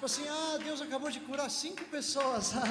[0.00, 2.54] Tipo assim, ah, Deus acabou de curar cinco pessoas.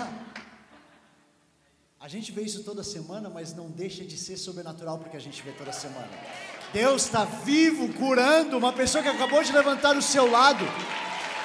[2.01, 5.39] a gente vê isso toda semana, mas não deixa de ser sobrenatural porque a gente
[5.43, 6.09] vê toda semana.
[6.73, 10.65] Deus está vivo curando uma pessoa que acabou de levantar o seu lado.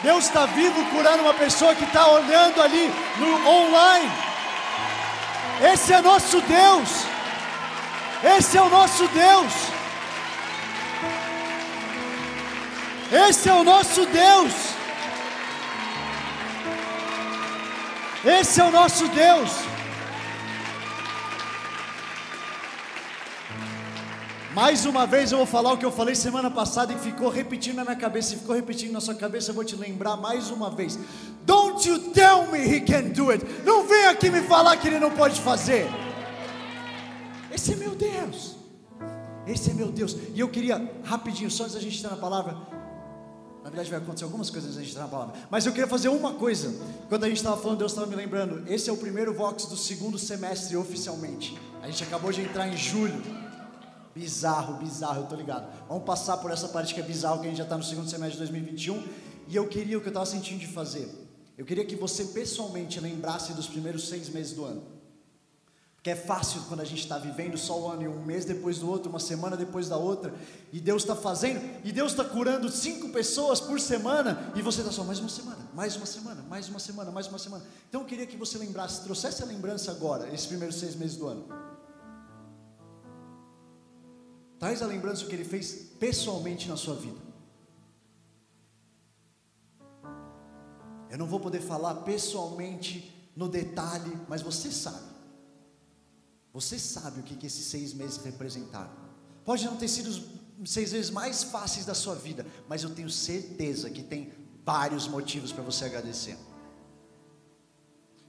[0.02, 2.88] Deus está vivo curando uma pessoa que está olhando ali
[3.18, 4.10] no online.
[5.70, 6.88] Esse é nosso Deus.
[8.38, 9.52] Esse é o nosso Deus.
[13.28, 14.73] Esse é o nosso Deus.
[18.24, 19.50] Esse é o nosso Deus.
[24.54, 27.76] Mais uma vez eu vou falar o que eu falei semana passada e ficou repetindo
[27.76, 30.70] na minha cabeça, e ficou repetindo na sua cabeça, eu vou te lembrar mais uma
[30.70, 30.98] vez.
[31.44, 33.44] Don't you tell me he can do it.
[33.64, 35.86] Não vem aqui me falar que ele não pode fazer.
[37.52, 38.56] Esse é meu Deus.
[39.46, 40.16] Esse é meu Deus.
[40.32, 42.73] E eu queria, rapidinho, só antes da gente entrar na palavra.
[43.64, 45.34] Na verdade, vai acontecer algumas coisas antes gente entrar na palavra.
[45.50, 46.70] Mas eu queria fazer uma coisa.
[47.08, 48.70] Quando a gente estava falando, Deus estava me lembrando.
[48.70, 51.58] Esse é o primeiro Vox do segundo semestre oficialmente.
[51.80, 53.22] A gente acabou de entrar em julho.
[54.14, 55.66] Bizarro, bizarro, eu tô ligado.
[55.88, 58.06] Vamos passar por essa parte que é bizarro, que a gente já está no segundo
[58.06, 59.02] semestre de 2021.
[59.48, 61.08] E eu queria o que eu estava sentindo de fazer.
[61.56, 64.93] Eu queria que você pessoalmente lembrasse dos primeiros seis meses do ano.
[66.04, 68.78] Porque é fácil quando a gente está vivendo só o ano e um mês depois
[68.78, 70.34] do outro, uma semana depois da outra,
[70.70, 74.92] e Deus está fazendo, e Deus está curando cinco pessoas por semana, e você está
[74.92, 77.64] só mais uma semana, mais uma semana, mais uma semana, mais uma semana.
[77.88, 81.26] Então eu queria que você lembrasse, trouxesse a lembrança agora, esses primeiros seis meses do
[81.26, 81.48] ano.
[84.58, 87.16] Traz a lembrança do que ele fez pessoalmente na sua vida.
[91.08, 95.13] Eu não vou poder falar pessoalmente no detalhe, mas você sabe.
[96.54, 98.92] Você sabe o que, que esses seis meses representaram.
[99.44, 103.10] Pode não ter sido os seis meses mais fáceis da sua vida, mas eu tenho
[103.10, 104.32] certeza que tem
[104.64, 106.38] vários motivos para você agradecer.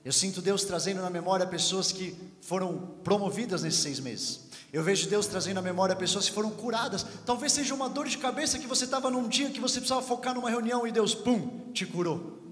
[0.04, 4.42] Eu sinto Deus trazendo na memória pessoas que foram promovidas nesses seis meses.
[4.74, 7.06] Eu vejo Deus trazendo à memória pessoas que foram curadas.
[7.26, 10.34] Talvez seja uma dor de cabeça que você estava num dia que você precisava focar
[10.34, 12.45] numa reunião e Deus, pum, te curou.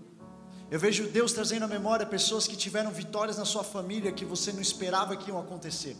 [0.73, 4.51] Eu vejo Deus trazendo à memória pessoas que tiveram vitórias na sua família que você
[4.51, 5.95] não esperava que iam acontecer.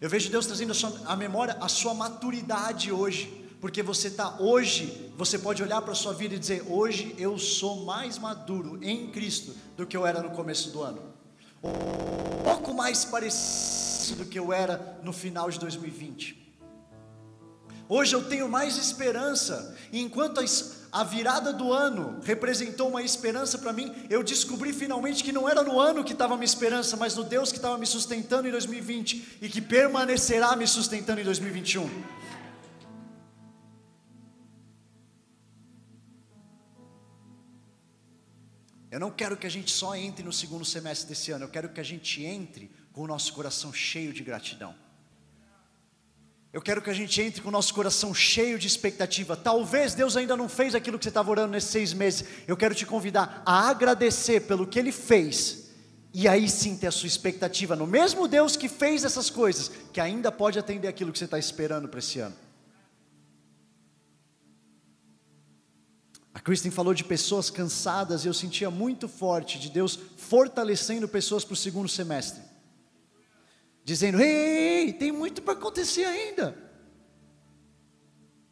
[0.00, 0.72] Eu vejo Deus trazendo
[1.06, 5.96] à memória a sua maturidade hoje, porque você está hoje, você pode olhar para a
[5.96, 10.22] sua vida e dizer: hoje eu sou mais maduro em Cristo do que eu era
[10.22, 11.02] no começo do ano.
[11.64, 16.54] Um pouco mais parecido do que eu era no final de 2020.
[17.88, 20.40] Hoje eu tenho mais esperança, e enquanto
[20.92, 25.62] a virada do ano representou uma esperança para mim, eu descobri finalmente que não era
[25.62, 29.38] no ano que estava minha esperança, mas no Deus que estava me sustentando em 2020
[29.40, 31.88] e que permanecerá me sustentando em 2021.
[38.90, 41.70] Eu não quero que a gente só entre no segundo semestre desse ano, eu quero
[41.70, 44.81] que a gente entre com o nosso coração cheio de gratidão.
[46.52, 49.34] Eu quero que a gente entre com o nosso coração cheio de expectativa.
[49.34, 52.24] Talvez Deus ainda não fez aquilo que você estava orando nesses seis meses.
[52.46, 55.70] Eu quero te convidar a agradecer pelo que Ele fez.
[56.12, 60.00] E aí sim ter a sua expectativa no mesmo Deus que fez essas coisas, que
[60.00, 62.36] ainda pode atender aquilo que você está esperando para esse ano.
[66.34, 71.44] A Kristen falou de pessoas cansadas e eu sentia muito forte de Deus fortalecendo pessoas
[71.44, 72.51] para o segundo semestre
[73.84, 76.56] dizendo: Ei, tem muito para acontecer ainda.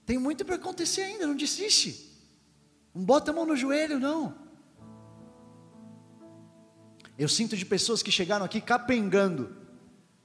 [0.04, 2.10] Tem muito para acontecer ainda, não desiste.
[2.94, 4.34] Não bota a mão no joelho, não.
[7.16, 9.54] Eu sinto de pessoas que chegaram aqui capengando,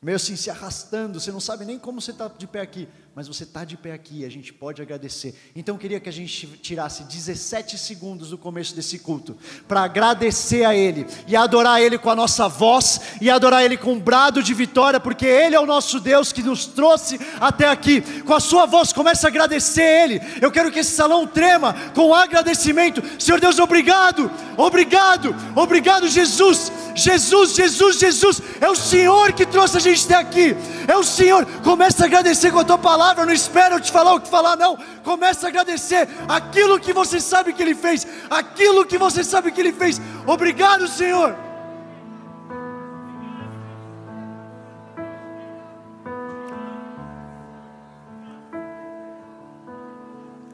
[0.02, 3.30] meio assim se arrastando, você não sabe nem como você está de pé aqui, mas
[3.30, 5.34] você está de pé aqui, a gente pode agradecer.
[5.56, 9.38] Então eu queria que a gente tirasse 17 segundos do começo desse culto
[9.70, 13.94] para agradecer a Ele e adorar Ele com a nossa voz e adorar Ele com
[13.94, 18.02] um brado de vitória, porque Ele é o nosso Deus que nos trouxe até aqui.
[18.24, 20.22] Com a sua voz, comece a agradecer Ele.
[20.42, 23.02] Eu quero que esse salão trema com agradecimento.
[23.18, 26.70] Senhor Deus, obrigado, obrigado, obrigado, Jesus.
[26.94, 31.46] Jesus, Jesus, Jesus, é o Senhor que trouxe a gente até aqui, é o Senhor.
[31.64, 34.28] Comece a agradecer com a tua palavra palavra, não espera eu te falar o que
[34.28, 34.78] falar, não.
[35.04, 39.62] Comece a agradecer aquilo que você sabe que Ele fez, aquilo que você sabe que
[39.62, 40.02] Ele fez.
[40.26, 41.36] Obrigado, Senhor.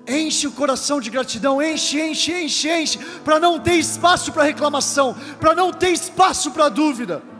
[0.05, 5.15] Enche o coração de gratidão, enche, enche, enche, enche, para não ter espaço para reclamação,
[5.39, 7.30] para não ter espaço para dúvida.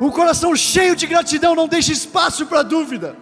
[0.00, 3.16] Um coração cheio de gratidão não deixa espaço para dúvida.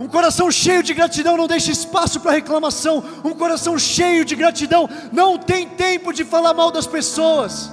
[0.00, 3.04] Um coração cheio de gratidão não deixa espaço para reclamação.
[3.22, 7.70] Um coração cheio de gratidão não tem tempo de falar mal das pessoas.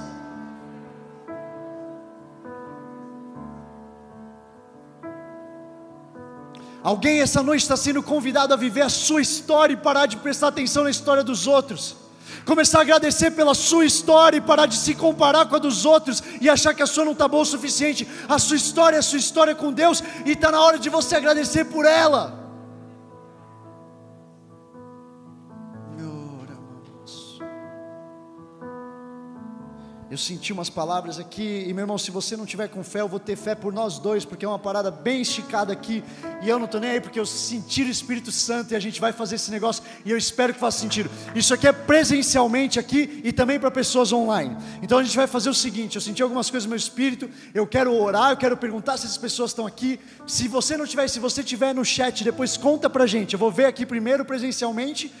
[6.82, 10.48] Alguém essa noite está sendo convidado a viver a sua história e parar de prestar
[10.48, 12.07] atenção na história dos outros.
[12.48, 16.22] Começar a agradecer pela sua história e parar de se comparar com a dos outros
[16.40, 18.08] e achar que a sua não está boa o suficiente.
[18.26, 21.14] A sua história é a sua história com Deus e está na hora de você
[21.14, 22.37] agradecer por ela.
[30.10, 33.08] Eu senti umas palavras aqui, e meu irmão, se você não tiver com fé, eu
[33.08, 36.02] vou ter fé por nós dois, porque é uma parada bem esticada aqui,
[36.42, 39.02] e eu não estou nem aí, porque eu senti o Espírito Santo e a gente
[39.02, 41.10] vai fazer esse negócio, e eu espero que faça sentido.
[41.34, 44.56] Isso aqui é presencialmente aqui e também para pessoas online.
[44.80, 47.66] Então a gente vai fazer o seguinte: eu senti algumas coisas no meu espírito, eu
[47.66, 50.00] quero orar, eu quero perguntar se essas pessoas estão aqui.
[50.26, 53.34] Se você não tiver, se você tiver no chat, depois conta pra gente.
[53.34, 55.12] Eu vou ver aqui primeiro presencialmente,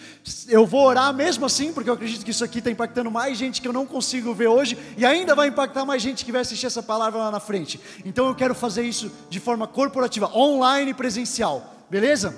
[0.48, 3.60] eu vou orar mesmo assim, porque eu acredito que isso aqui está impactando mais gente
[3.60, 6.66] que eu não consigo ver hoje e ainda vai impactar mais gente que vai assistir
[6.66, 7.80] essa palavra lá na frente.
[8.04, 12.36] Então eu quero fazer isso de forma corporativa, online e presencial, beleza?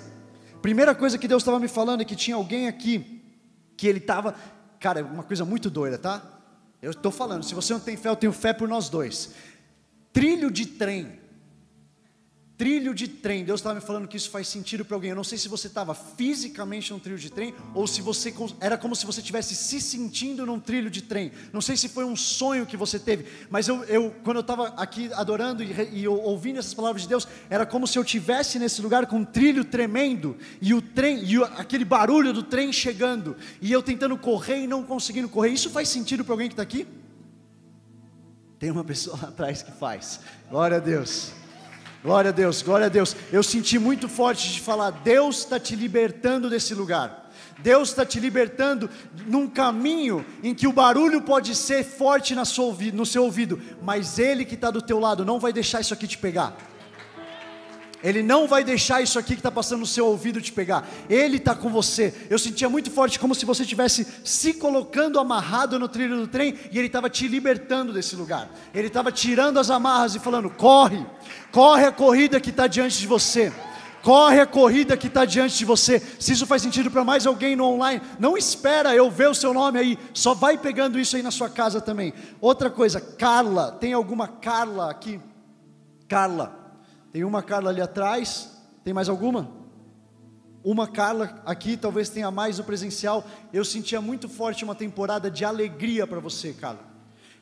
[0.63, 3.23] Primeira coisa que Deus estava me falando é que tinha alguém aqui
[3.77, 4.35] que ele estava,
[4.79, 6.23] cara, uma coisa muito doida, tá?
[6.83, 9.31] Eu estou falando, se você não tem fé, eu tenho fé por nós dois.
[10.13, 11.20] Trilho de trem
[12.61, 13.43] trilho de trem.
[13.43, 15.09] Deus estava me falando que isso faz sentido para alguém.
[15.09, 18.77] Eu não sei se você estava fisicamente num trilho de trem ou se você era
[18.77, 21.33] como se você estivesse se sentindo num trilho de trem.
[21.55, 24.69] Não sei se foi um sonho que você teve, mas eu, eu quando eu estava
[24.77, 28.83] aqui adorando e, e ouvindo essas palavras de Deus, era como se eu tivesse nesse
[28.83, 33.39] lugar com um trilho tremendo e o trem e o, aquele barulho do trem chegando
[33.63, 35.49] e eu tentando correr e não conseguindo correr.
[35.49, 36.87] Isso faz sentido para alguém que está aqui?
[38.59, 40.21] Tem uma pessoa lá atrás que faz.
[40.51, 41.40] Glória a Deus.
[42.03, 43.15] Glória a Deus, glória a Deus.
[43.31, 47.31] Eu senti muito forte de falar: Deus está te libertando desse lugar.
[47.59, 48.89] Deus está te libertando
[49.27, 54.55] num caminho em que o barulho pode ser forte no seu ouvido, mas Ele que
[54.55, 56.57] está do teu lado não vai deixar isso aqui te pegar.
[58.03, 60.89] Ele não vai deixar isso aqui que está passando no seu ouvido te pegar.
[61.09, 62.15] Ele está com você.
[62.31, 66.55] Eu sentia muito forte, como se você estivesse se colocando amarrado no trilho do trem
[66.73, 68.49] e ele estava te libertando desse lugar.
[68.75, 71.05] Ele estava tirando as amarras e falando: corre,
[71.53, 73.53] corre a corrida que está diante de você.
[74.03, 76.01] Corre a corrida que está diante de você.
[76.19, 79.53] Se isso faz sentido para mais alguém no online, não espera eu ver o seu
[79.53, 79.99] nome aí.
[80.15, 82.15] Só vai pegando isso aí na sua casa também.
[82.41, 83.73] Outra coisa, Carla.
[83.73, 85.21] Tem alguma Carla aqui?
[86.09, 86.60] Carla.
[87.13, 88.61] Tem uma Carla ali atrás.
[88.85, 89.51] Tem mais alguma?
[90.63, 93.25] Uma Carla aqui, talvez tenha mais o presencial.
[93.53, 96.91] Eu sentia muito forte uma temporada de alegria para você, Carla.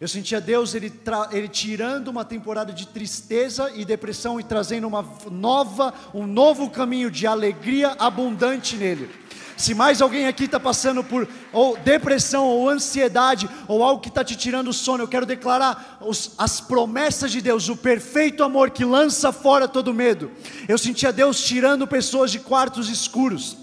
[0.01, 0.93] Eu sentia Deus ele,
[1.33, 7.11] ele tirando uma temporada de tristeza e depressão e trazendo uma nova, um novo caminho
[7.11, 9.11] de alegria abundante nele.
[9.59, 14.23] Se mais alguém aqui está passando por ou depressão ou ansiedade ou algo que está
[14.23, 18.71] te tirando o sono, eu quero declarar os, as promessas de Deus, o perfeito amor
[18.71, 20.31] que lança fora todo medo.
[20.69, 23.57] Eu sentia Deus tirando pessoas de quartos escuros.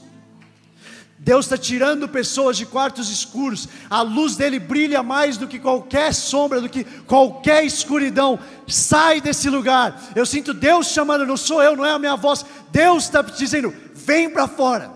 [1.17, 6.13] Deus está tirando pessoas de quartos escuros, a luz dele brilha mais do que qualquer
[6.13, 8.37] sombra, do que qualquer escuridão.
[8.67, 10.11] Sai desse lugar.
[10.13, 12.45] Eu sinto Deus chamando, não sou eu, não é a minha voz.
[12.69, 14.94] Deus está dizendo: vem para fora.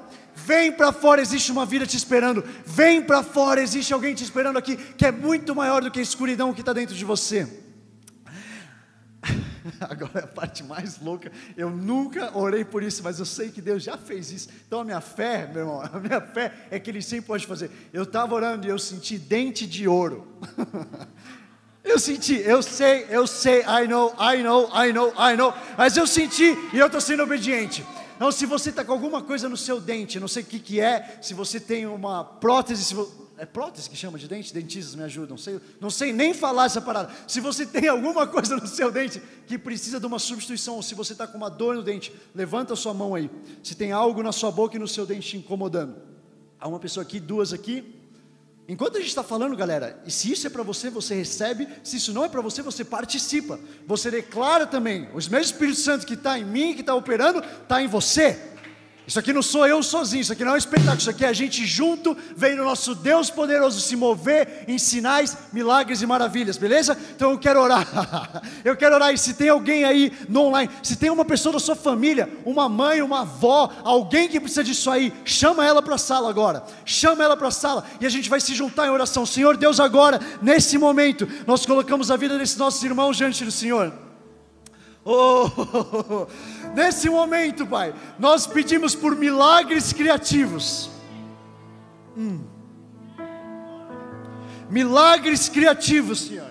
[0.50, 2.44] Vem para fora, existe uma vida te esperando.
[2.66, 6.02] Vem para fora, existe alguém te esperando aqui que é muito maior do que a
[6.02, 7.48] escuridão que está dentro de você.
[9.80, 11.32] Agora é a parte mais louca.
[11.56, 14.50] Eu nunca orei por isso, mas eu sei que Deus já fez isso.
[14.66, 17.70] Então a minha fé, meu irmão, a minha fé é que Ele sempre pode fazer.
[17.94, 20.28] Eu estava orando e eu senti dente de ouro.
[21.86, 25.54] eu senti, eu sei, eu sei, I know, I know, I know, I know.
[25.78, 27.86] Mas eu senti e eu estou sendo obediente.
[28.20, 30.82] Não, se você está com alguma coisa no seu dente, não sei o que, que
[30.82, 34.54] é, se você tem uma prótese, se você, é prótese que chama de dente?
[34.54, 37.10] Dentistas me ajudam, sei, não sei nem falar essa parada.
[37.26, 40.94] Se você tem alguma coisa no seu dente que precisa de uma substituição, ou se
[40.94, 43.32] você está com uma dor no dente, levanta a sua mão aí.
[43.64, 45.96] Se tem algo na sua boca e no seu dente te incomodando.
[46.60, 47.99] Há uma pessoa aqui, duas aqui.
[48.70, 51.98] Enquanto a gente está falando, galera, e se isso é para você, você recebe, se
[51.98, 53.60] isso não é para você, você participa.
[53.88, 57.82] Você declara também, os mesmos Espírito Santo que está em mim, que está operando, está
[57.82, 58.40] em você.
[59.10, 61.30] Isso aqui não sou eu sozinho, isso aqui não é um espetáculo, isso aqui é
[61.30, 66.58] a gente junto, vendo o nosso Deus poderoso se mover em sinais, milagres e maravilhas,
[66.58, 66.96] beleza?
[67.16, 67.88] Então eu quero orar,
[68.64, 71.60] eu quero orar, e se tem alguém aí no online, se tem uma pessoa da
[71.60, 75.98] sua família, uma mãe, uma avó, alguém que precisa disso aí, chama ela para a
[75.98, 79.26] sala agora, chama ela para a sala, e a gente vai se juntar em oração,
[79.26, 83.92] Senhor Deus agora, nesse momento, nós colocamos a vida desses nossos irmãos diante do Senhor,
[85.12, 86.28] oh,
[86.76, 90.90] nesse momento, Pai, nós pedimos por milagres criativos.
[92.18, 92.42] Hum.
[94.70, 96.50] Milagres criativos, Senhor.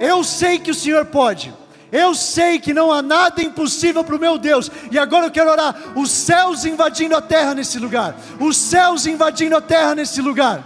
[0.00, 1.54] Eu sei que o Senhor pode.
[1.92, 4.70] Eu sei que não há nada impossível para o meu Deus.
[4.90, 8.16] E agora eu quero orar: os céus invadindo a terra nesse lugar.
[8.40, 10.64] Os céus invadindo a terra nesse lugar.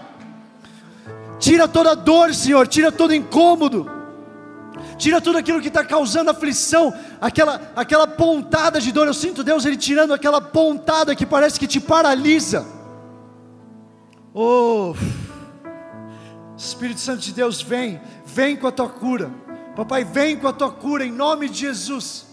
[1.39, 2.67] Tira toda dor, Senhor.
[2.67, 4.00] Tira todo incômodo.
[5.01, 6.93] Tira tudo aquilo que está causando aflição.
[7.19, 9.07] Aquela, aquela pontada de dor.
[9.07, 12.67] Eu sinto Deus Ele tirando aquela pontada que parece que te paralisa.
[14.35, 14.95] Oh,
[16.55, 17.99] Espírito Santo de Deus, vem.
[18.27, 19.31] Vem com a tua cura.
[19.75, 22.27] Papai, vem com a tua cura em nome de Jesus.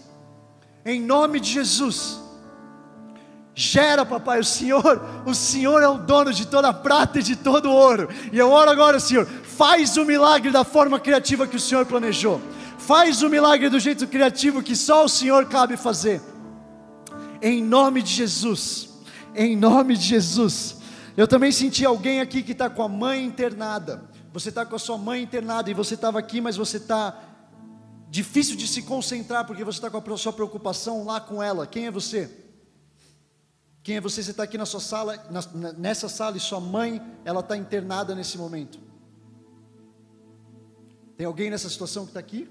[0.84, 2.20] Em nome de Jesus.
[3.54, 7.34] Gera, papai, o Senhor, o Senhor é o dono de toda a prata e de
[7.34, 8.08] todo o ouro.
[8.30, 12.40] E eu oro agora, Senhor, faz o milagre da forma criativa que o Senhor planejou.
[12.88, 16.22] Faz o milagre do jeito criativo que só o Senhor cabe fazer.
[17.42, 18.88] Em nome de Jesus.
[19.34, 20.78] Em nome de Jesus.
[21.14, 24.08] Eu também senti alguém aqui que está com a mãe internada.
[24.32, 27.14] Você está com a sua mãe internada e você estava aqui, mas você está
[28.08, 31.66] difícil de se concentrar porque você está com a sua preocupação lá com ela.
[31.66, 32.30] Quem é você?
[33.82, 34.22] Quem é você?
[34.22, 38.14] Você está aqui na sua sala, na, nessa sala e sua mãe, ela está internada
[38.14, 38.80] nesse momento.
[41.18, 42.48] Tem alguém nessa situação que está aqui?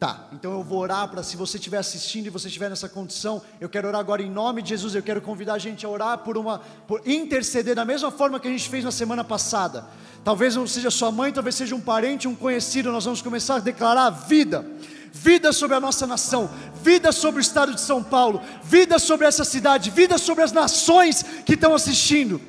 [0.00, 3.42] Tá, então eu vou orar para se você estiver assistindo e você estiver nessa condição,
[3.60, 6.16] eu quero orar agora em nome de Jesus, eu quero convidar a gente a orar
[6.20, 9.84] por uma, por interceder da mesma forma que a gente fez na semana passada.
[10.24, 13.58] Talvez não seja sua mãe, talvez seja um parente, um conhecido, nós vamos começar a
[13.58, 14.64] declarar vida.
[15.12, 16.48] Vida sobre a nossa nação,
[16.82, 21.22] vida sobre o estado de São Paulo, vida sobre essa cidade, vida sobre as nações
[21.44, 22.40] que estão assistindo.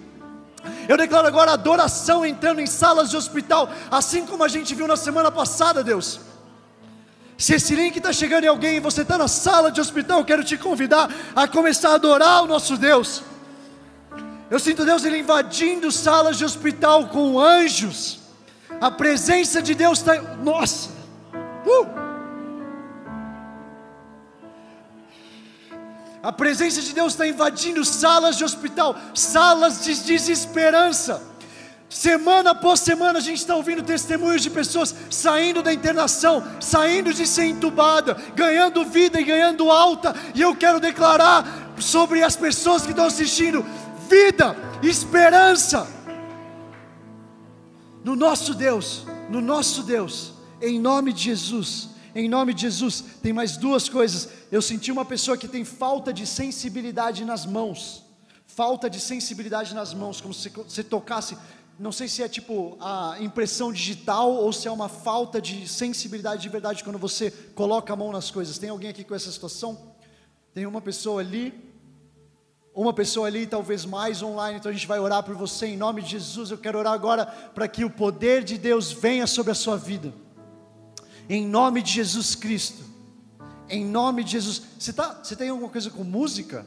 [0.87, 4.95] Eu declaro agora adoração entrando em salas de hospital, assim como a gente viu na
[4.95, 6.30] semana passada, Deus
[7.41, 10.43] se esse link está chegando em alguém e você está na sala de hospital, quero
[10.43, 13.23] te convidar a começar a adorar o nosso Deus.
[14.47, 18.19] Eu sinto Deus ele invadindo salas de hospital com anjos.
[18.79, 20.21] A presença de Deus está.
[20.21, 20.91] Nossa!
[21.65, 21.87] Uh!
[26.21, 31.30] A presença de Deus está invadindo salas de hospital, salas de desesperança.
[31.91, 37.27] Semana após semana a gente está ouvindo testemunhos de pessoas saindo da internação, saindo de
[37.27, 40.15] ser entubada, ganhando vida e ganhando alta.
[40.33, 43.65] E eu quero declarar sobre as pessoas que estão assistindo:
[44.09, 45.85] vida, esperança.
[48.05, 50.31] No nosso Deus, no nosso Deus,
[50.61, 54.29] em nome de Jesus, em nome de Jesus, tem mais duas coisas.
[54.49, 58.01] Eu senti uma pessoa que tem falta de sensibilidade nas mãos,
[58.47, 61.35] falta de sensibilidade nas mãos, como se você tocasse
[61.81, 66.43] não sei se é tipo a impressão digital ou se é uma falta de sensibilidade
[66.43, 68.59] de verdade quando você coloca a mão nas coisas.
[68.59, 69.95] Tem alguém aqui com essa situação?
[70.53, 71.51] Tem uma pessoa ali,
[72.71, 76.03] uma pessoa ali, talvez mais online, então a gente vai orar por você em nome
[76.03, 76.51] de Jesus.
[76.51, 80.13] Eu quero orar agora para que o poder de Deus venha sobre a sua vida,
[81.27, 82.83] em nome de Jesus Cristo,
[83.67, 84.61] em nome de Jesus.
[84.77, 86.63] Você, tá, você tem alguma coisa com música?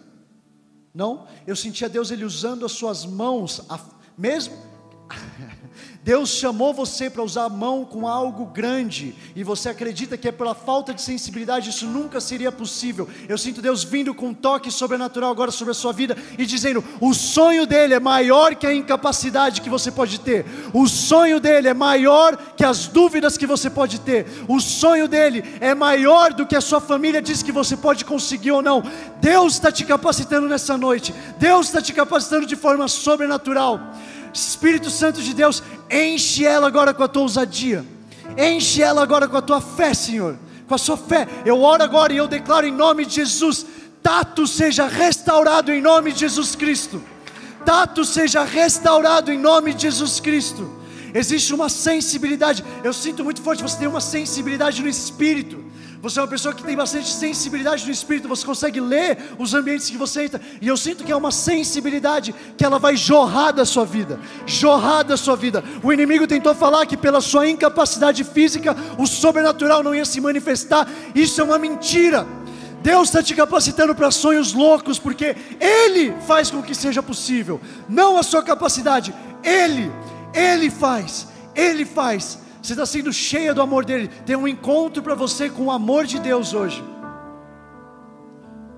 [0.93, 1.29] Não?
[1.47, 3.79] Eu sentia Deus ele usando as suas mãos, a,
[4.19, 4.74] mesmo
[6.03, 10.33] Deus chamou você para usar a mão com algo grande e você acredita que é
[10.33, 13.09] pela falta de sensibilidade isso nunca seria possível.
[13.29, 16.85] Eu sinto Deus vindo com um toque sobrenatural agora sobre a sua vida e dizendo:
[17.01, 21.69] o sonho dele é maior que a incapacidade que você pode ter, o sonho dele
[21.69, 26.47] é maior que as dúvidas que você pode ter, o sonho dele é maior do
[26.47, 28.83] que a sua família diz que você pode conseguir ou não.
[29.21, 33.81] Deus está te capacitando nessa noite, Deus está te capacitando de forma sobrenatural.
[34.35, 37.85] Espírito Santo de Deus, enche ela agora com a tua ousadia,
[38.37, 40.37] enche ela agora com a tua fé, Senhor,
[40.67, 41.29] com a sua fé.
[41.47, 43.65] Eu oro agora e eu declaro em nome de Jesus:
[44.03, 47.01] Tato seja restaurado em nome de Jesus Cristo.
[47.65, 50.71] Tato seja restaurado em nome de Jesus Cristo.
[51.15, 55.65] Existe uma sensibilidade, eu sinto muito forte, você tem uma sensibilidade no espírito.
[56.05, 59.89] Você é uma pessoa que tem bastante sensibilidade no espírito, você consegue ler os ambientes
[59.89, 63.65] que você entra, e eu sinto que é uma sensibilidade que ela vai jorrar da
[63.65, 65.65] sua vida, jorrar da sua vida.
[65.83, 70.87] O inimigo tentou falar que pela sua incapacidade física o sobrenatural não ia se manifestar,
[71.15, 72.27] isso é uma mentira.
[72.83, 77.59] Deus está te capacitando para sonhos loucos, porque Ele faz com que seja possível,
[77.89, 79.91] não a sua capacidade, Ele,
[80.35, 84.09] Ele faz, Ele faz você está sendo cheia do amor dele.
[84.25, 86.83] Tem um encontro para você com o amor de Deus hoje.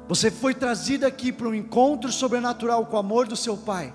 [0.09, 3.95] Você foi trazida aqui para um encontro sobrenatural com o amor do seu Pai.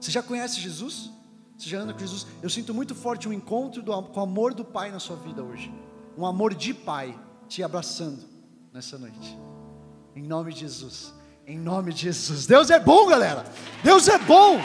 [0.00, 1.12] Você já conhece Jesus?
[1.56, 2.26] Você já anda com Jesus.
[2.42, 5.44] Eu sinto muito forte um encontro do, com o amor do Pai na sua vida
[5.44, 5.72] hoje.
[6.18, 8.24] Um amor de Pai te abraçando
[8.72, 9.38] nessa noite.
[10.16, 11.14] Em nome de Jesus.
[11.46, 12.48] Em nome de Jesus.
[12.48, 13.44] Deus é bom, galera.
[13.84, 14.58] Deus é bom.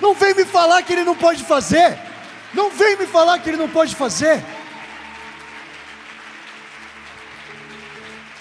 [0.00, 1.98] Não vem me falar que Ele não pode fazer.
[2.54, 4.42] Não vem me falar que Ele não pode fazer.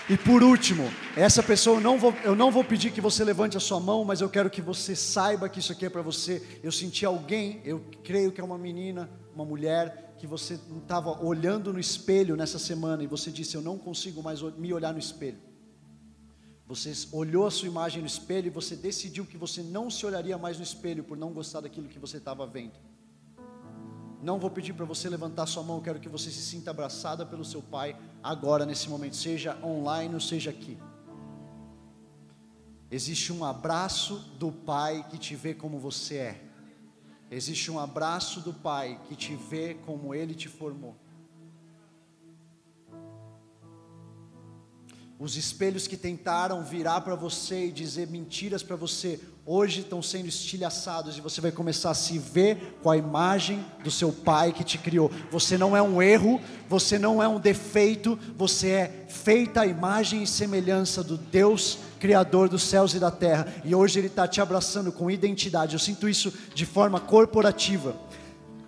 [0.08, 3.58] E por último, essa pessoa eu não, vou, eu não vou pedir que você levante
[3.58, 6.60] a sua mão, mas eu quero que você saiba que isso aqui é para você.
[6.62, 11.74] Eu senti alguém, eu creio que é uma menina, uma mulher, que você estava olhando
[11.74, 15.40] no espelho nessa semana e você disse: Eu não consigo mais me olhar no espelho.
[16.68, 20.38] Você olhou a sua imagem no espelho e você decidiu que você não se olharia
[20.38, 22.74] mais no espelho por não gostar daquilo que você estava vendo.
[24.22, 27.46] Não vou pedir para você levantar sua mão, quero que você se sinta abraçada pelo
[27.46, 30.80] seu pai agora, nesse momento, seja online ou seja aqui.
[32.90, 36.42] Existe um abraço do pai que te vê como você é.
[37.30, 40.96] Existe um abraço do pai que te vê como ele te formou.
[45.18, 50.28] Os espelhos que tentaram virar para você e dizer mentiras para você, hoje estão sendo
[50.28, 54.62] estilhaçados e você vai começar a se ver com a imagem do seu pai que
[54.62, 55.10] te criou.
[55.32, 60.22] Você não é um erro, você não é um defeito, você é feita a imagem
[60.22, 63.48] e semelhança do Deus Criador dos céus e da terra.
[63.64, 65.76] E hoje Ele está te abraçando com identidade.
[65.76, 67.96] Eu sinto isso de forma corporativa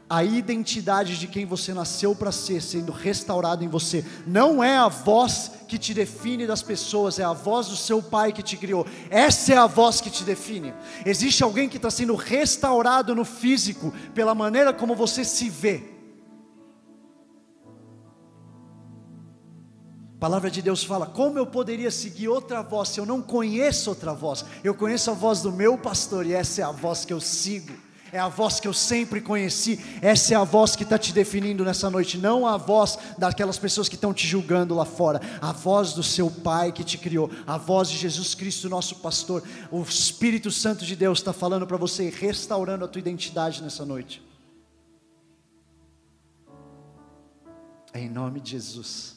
[0.10, 4.06] a identidade de quem você nasceu para ser sendo restaurada em você.
[4.26, 8.32] Não é a voz que te define das pessoas, é a voz do seu pai
[8.32, 8.86] que te criou.
[9.10, 10.74] Essa é a voz que te define.
[11.06, 15.84] Existe alguém que está sendo restaurado no físico pela maneira como você se vê.
[20.16, 23.90] A palavra de Deus fala: como eu poderia seguir outra voz se eu não conheço
[23.90, 24.46] outra voz?
[24.64, 27.87] Eu conheço a voz do meu pastor e essa é a voz que eu sigo
[28.12, 31.64] é a voz que eu sempre conheci, essa é a voz que está te definindo
[31.64, 35.94] nessa noite, não a voz daquelas pessoas que estão te julgando lá fora, a voz
[35.94, 40.52] do seu Pai que te criou, a voz de Jesus Cristo, nosso pastor, o Espírito
[40.52, 44.22] Santo de Deus está falando para você, restaurando a tua identidade nessa noite.
[47.94, 49.17] Em nome de Jesus.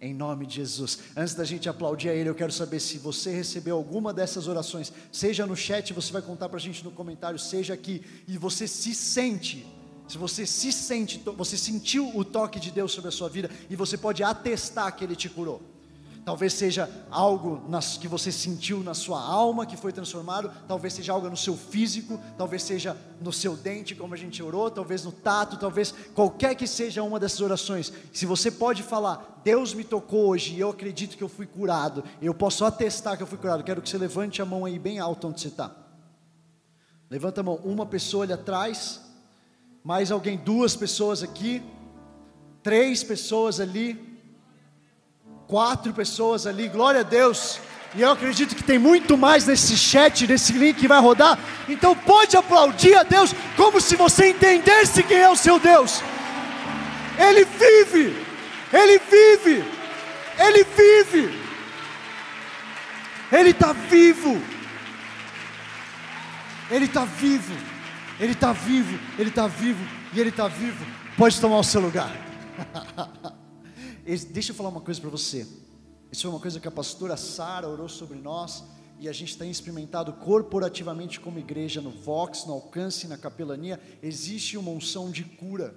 [0.00, 0.98] Em nome de Jesus.
[1.16, 4.92] Antes da gente aplaudir a Ele, eu quero saber se você recebeu alguma dessas orações,
[5.10, 8.68] seja no chat, você vai contar para a gente no comentário, seja aqui, e você
[8.68, 9.66] se sente,
[10.06, 13.74] se você se sente, você sentiu o toque de Deus sobre a sua vida, e
[13.74, 15.75] você pode atestar que Ele te curou.
[16.26, 21.12] Talvez seja algo nas, que você sentiu na sua alma que foi transformado, talvez seja
[21.12, 25.12] algo no seu físico, talvez seja no seu dente, como a gente orou, talvez no
[25.12, 27.92] tato, talvez qualquer que seja uma dessas orações.
[28.12, 32.02] Se você pode falar, Deus me tocou hoje e eu acredito que eu fui curado,
[32.20, 33.62] eu posso atestar que eu fui curado.
[33.62, 35.70] Quero que você levante a mão aí bem alto onde você está.
[37.08, 39.00] Levanta a mão, uma pessoa ali atrás,
[39.84, 41.62] mais alguém, duas pessoas aqui,
[42.64, 44.15] três pessoas ali.
[45.46, 47.60] Quatro pessoas ali, glória a Deus.
[47.94, 51.38] E eu acredito que tem muito mais nesse chat, nesse link que vai rodar.
[51.68, 56.02] Então pode aplaudir a Deus como se você entendesse quem é o seu Deus.
[57.18, 58.26] Ele vive,
[58.72, 59.64] ele vive,
[60.38, 61.40] ele vive,
[63.32, 64.42] ele está vivo,
[66.70, 67.56] ele está vivo,
[68.20, 70.84] ele está vivo, ele está vivo e ele está vivo.
[71.16, 72.10] Pode tomar o seu lugar.
[74.06, 75.44] Deixa eu falar uma coisa para você.
[76.12, 78.62] Isso foi uma coisa que a pastora Sara orou sobre nós
[79.00, 83.80] e a gente tem experimentado corporativamente como igreja no Vox, no alcance, na capelania.
[84.00, 85.74] Existe uma unção de cura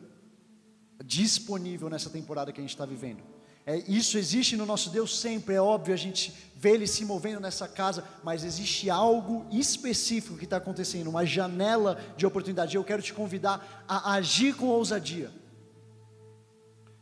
[1.03, 3.23] disponível nessa temporada que a gente está vivendo.
[3.65, 7.39] É, isso existe no nosso Deus sempre, é óbvio, a gente vê Ele se movendo
[7.39, 12.75] nessa casa, mas existe algo específico que está acontecendo, uma janela de oportunidade.
[12.75, 15.31] Eu quero te convidar a agir com ousadia.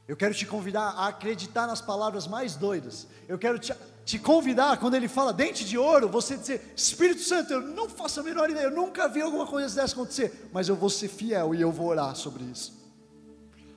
[0.08, 3.08] Eu quero te convidar a acreditar nas palavras mais doidas.
[3.28, 3.74] Eu quero te,
[4.06, 8.22] te convidar, quando ele fala dente de ouro, você dizer: Espírito Santo, eu não faço
[8.22, 11.54] a menor ideia, eu nunca vi alguma coisa dessa acontecer, mas eu vou ser fiel
[11.54, 12.74] e eu vou orar sobre isso.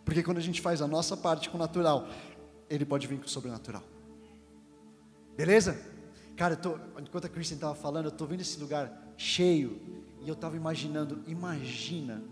[0.05, 2.07] Porque quando a gente faz a nossa parte com o natural,
[2.69, 3.83] ele pode vir com o sobrenatural.
[5.37, 5.81] Beleza?
[6.37, 9.81] Cara, tô, enquanto a Kristen estava falando, eu estou vendo esse lugar cheio
[10.21, 12.23] e eu estava imaginando, imagina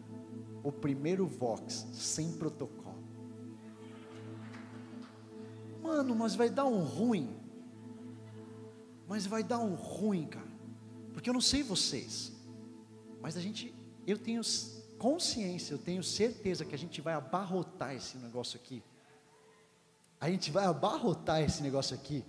[0.62, 2.77] o primeiro Vox sem protocolo.
[5.88, 7.34] Mano, mas vai dar um ruim.
[9.06, 10.46] Mas vai dar um ruim, cara.
[11.14, 12.30] Porque eu não sei vocês.
[13.22, 13.74] Mas a gente,
[14.06, 14.42] eu tenho
[14.98, 18.82] consciência, eu tenho certeza que a gente vai abarrotar esse negócio aqui.
[20.20, 22.24] A gente vai abarrotar esse negócio aqui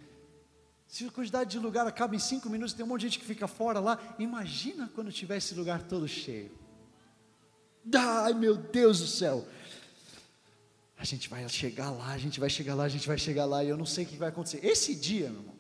[0.88, 3.26] Se a quantidade de lugar acaba em cinco minutos, tem um monte de gente que
[3.26, 4.00] fica fora lá.
[4.18, 6.52] Imagina quando tiver esse lugar todo cheio.
[7.94, 9.46] Ai meu Deus do céu!
[11.00, 13.64] A gente vai chegar lá, a gente vai chegar lá, a gente vai chegar lá,
[13.64, 14.60] e eu não sei o que vai acontecer.
[14.66, 15.56] Esse dia, meu irmão,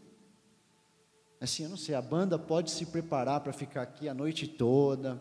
[1.39, 5.19] assim, eu não sei, a banda pode se preparar para ficar aqui a noite toda.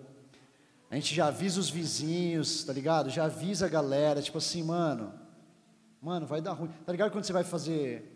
[0.91, 3.11] A gente já avisa os vizinhos, tá ligado?
[3.11, 5.15] Já avisa a galera, tipo assim, mano,
[6.03, 6.69] mano, vai dar ruim.
[6.85, 8.13] Tá ligado quando você vai fazer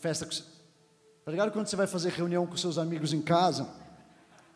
[0.00, 3.68] festa com Tá ligado quando você vai fazer reunião com seus amigos em casa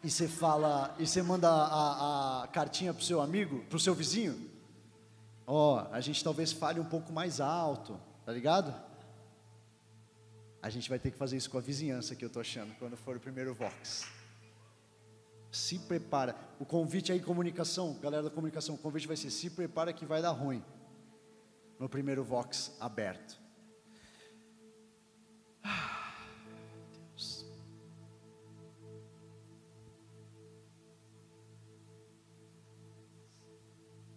[0.03, 4.54] e você fala, e você manda a, a cartinha pro seu amigo, pro seu vizinho?
[5.47, 8.75] Ó, a gente talvez fale um pouco mais alto, tá ligado?
[10.63, 12.97] A gente vai ter que fazer isso com a vizinhança que eu tô achando quando
[12.97, 14.09] for o primeiro Vox.
[15.51, 16.35] Se prepara.
[16.59, 20.23] O convite aí, comunicação, galera da comunicação, o convite vai ser: se prepara que vai
[20.23, 20.65] dar ruim
[21.79, 23.44] no primeiro Vox aberto.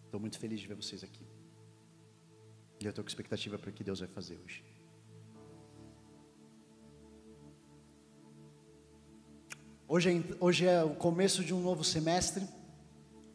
[0.08, 1.26] Estou muito feliz de ver vocês aqui.
[2.80, 4.63] E eu estou com expectativa para o que Deus vai fazer hoje.
[9.86, 12.48] Hoje é, hoje é o começo de um novo semestre.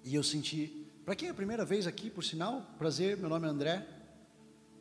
[0.02, 0.90] E eu senti.
[1.04, 3.86] Para quem é a primeira vez aqui, por sinal, prazer, meu nome é André.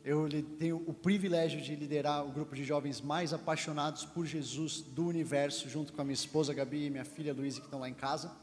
[0.02, 0.26] Eu
[0.58, 5.68] tenho o privilégio de liderar o grupo de jovens mais apaixonados por Jesus do universo,
[5.68, 8.34] junto com a minha esposa Gabi e minha filha Luísa, que estão lá em casa.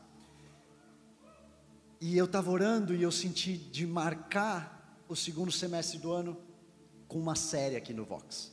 [2.02, 6.38] E eu estava orando e eu senti de marcar o segundo semestre do ano
[7.08, 8.52] com uma série aqui no Vox.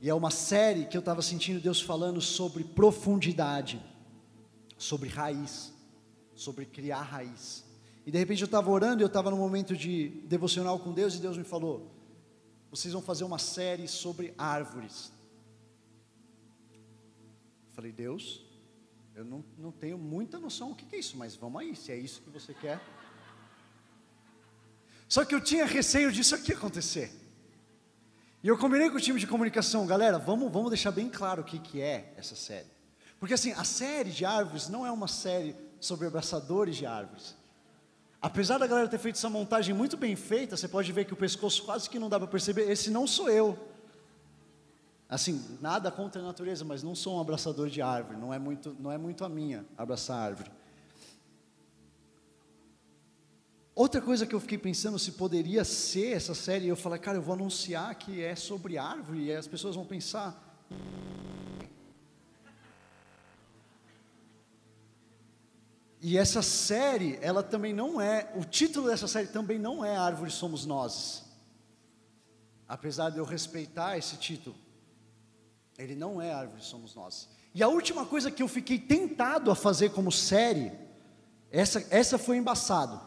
[0.00, 3.82] E é uma série que eu estava sentindo Deus falando sobre profundidade,
[4.78, 5.72] sobre raiz,
[6.34, 7.64] sobre criar raiz.
[8.06, 11.14] E de repente eu estava orando e eu estava num momento de devocional com Deus
[11.16, 11.90] e Deus me falou:
[12.70, 15.12] vocês vão fazer uma série sobre árvores.
[16.72, 18.45] Eu falei, Deus,
[19.16, 21.90] eu não, não tenho muita noção do que, que é isso, mas vamos aí, se
[21.90, 22.78] é isso que você quer.
[25.08, 27.10] Só que eu tinha receio disso aqui acontecer.
[28.42, 31.44] E eu combinei com o time de comunicação, galera, vamos, vamos deixar bem claro o
[31.46, 32.68] que, que é essa série.
[33.18, 37.34] Porque assim, a série de árvores não é uma série sobre abraçadores de árvores.
[38.20, 41.16] Apesar da galera ter feito essa montagem muito bem feita, você pode ver que o
[41.16, 43.58] pescoço quase que não dá para perceber, esse não sou eu.
[45.08, 48.76] Assim, nada contra a natureza, mas não sou um abraçador de árvore, não é muito,
[48.80, 50.50] não é muito a minha abraçar árvore.
[53.72, 57.22] Outra coisa que eu fiquei pensando se poderia ser essa série, eu falei, cara, eu
[57.22, 60.42] vou anunciar que é sobre árvore, e as pessoas vão pensar.
[66.00, 70.30] E essa série, ela também não é, o título dessa série também não é Árvore
[70.30, 71.24] Somos Nós.
[72.68, 74.56] Apesar de eu respeitar esse título.
[75.78, 77.28] Ele não é árvore, somos nós.
[77.54, 80.72] E a última coisa que eu fiquei tentado a fazer como série,
[81.50, 83.00] essa, essa foi embaçado.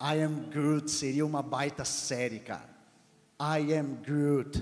[0.00, 2.68] I am Groot seria uma baita série, cara.
[3.40, 4.58] I am Groot.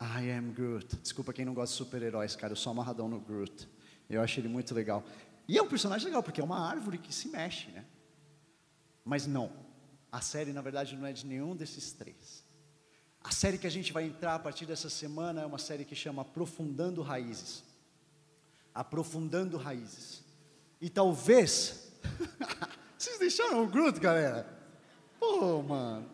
[0.00, 0.96] I am Groot.
[0.96, 2.52] Desculpa quem não gosta de super-heróis, cara.
[2.52, 3.68] Eu sou amarradão no Groot.
[4.08, 5.04] Eu acho ele muito legal.
[5.48, 7.84] E é um personagem legal, porque é uma árvore que se mexe, né?
[9.04, 9.52] Mas não.
[10.10, 12.41] A série, na verdade, não é de nenhum desses três.
[13.24, 15.94] A série que a gente vai entrar a partir dessa semana é uma série que
[15.94, 17.62] chama Aprofundando Raízes.
[18.74, 20.22] Aprofundando Raízes.
[20.80, 21.92] E talvez.
[22.98, 24.46] Vocês deixaram o Groot, galera?
[25.20, 26.06] Pô, mano.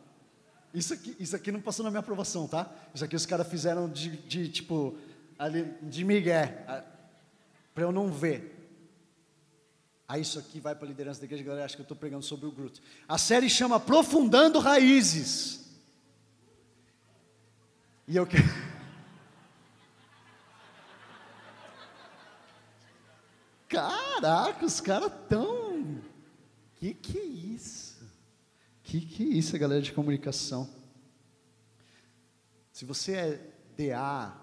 [0.72, 2.70] Isso aqui, isso aqui não passou na minha aprovação, tá?
[2.94, 4.96] Isso aqui os caras fizeram de, de, tipo,
[5.38, 6.84] ali, de migué,
[7.74, 8.54] para eu não ver.
[10.06, 12.22] Aí isso aqui vai para a liderança da igreja, galera, acho que eu estou pregando
[12.22, 12.82] sobre o Groot.
[13.06, 15.67] A série chama Aprofundando Raízes.
[18.08, 18.42] E eu quero.
[23.68, 26.00] Caraca, os caras tão.
[26.76, 28.02] Que que é isso?
[28.82, 30.70] Que que é isso, galera de comunicação?
[32.72, 34.34] Se você é DA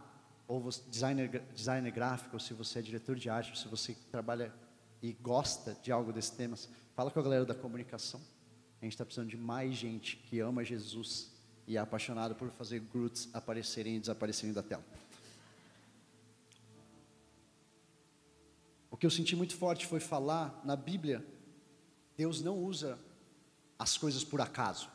[0.47, 4.53] ou designer, designer gráfico, ou se você é diretor de arte, ou se você trabalha
[5.01, 8.21] e gosta de algo desses temas, fala com a galera da comunicação.
[8.79, 11.34] A gente está precisando de mais gente que ama Jesus
[11.67, 14.83] e é apaixonado por fazer Groots aparecerem e desaparecerem da tela.
[18.91, 21.25] O que eu senti muito forte foi falar na Bíblia,
[22.15, 22.97] Deus não usa
[23.77, 24.89] as coisas por acaso.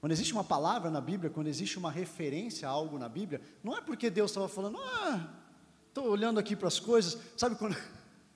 [0.00, 3.76] Quando existe uma palavra na Bíblia, quando existe uma referência a algo na Bíblia, não
[3.76, 5.34] é porque Deus estava falando, ah,
[5.88, 7.74] estou olhando aqui para as coisas, sabe quando,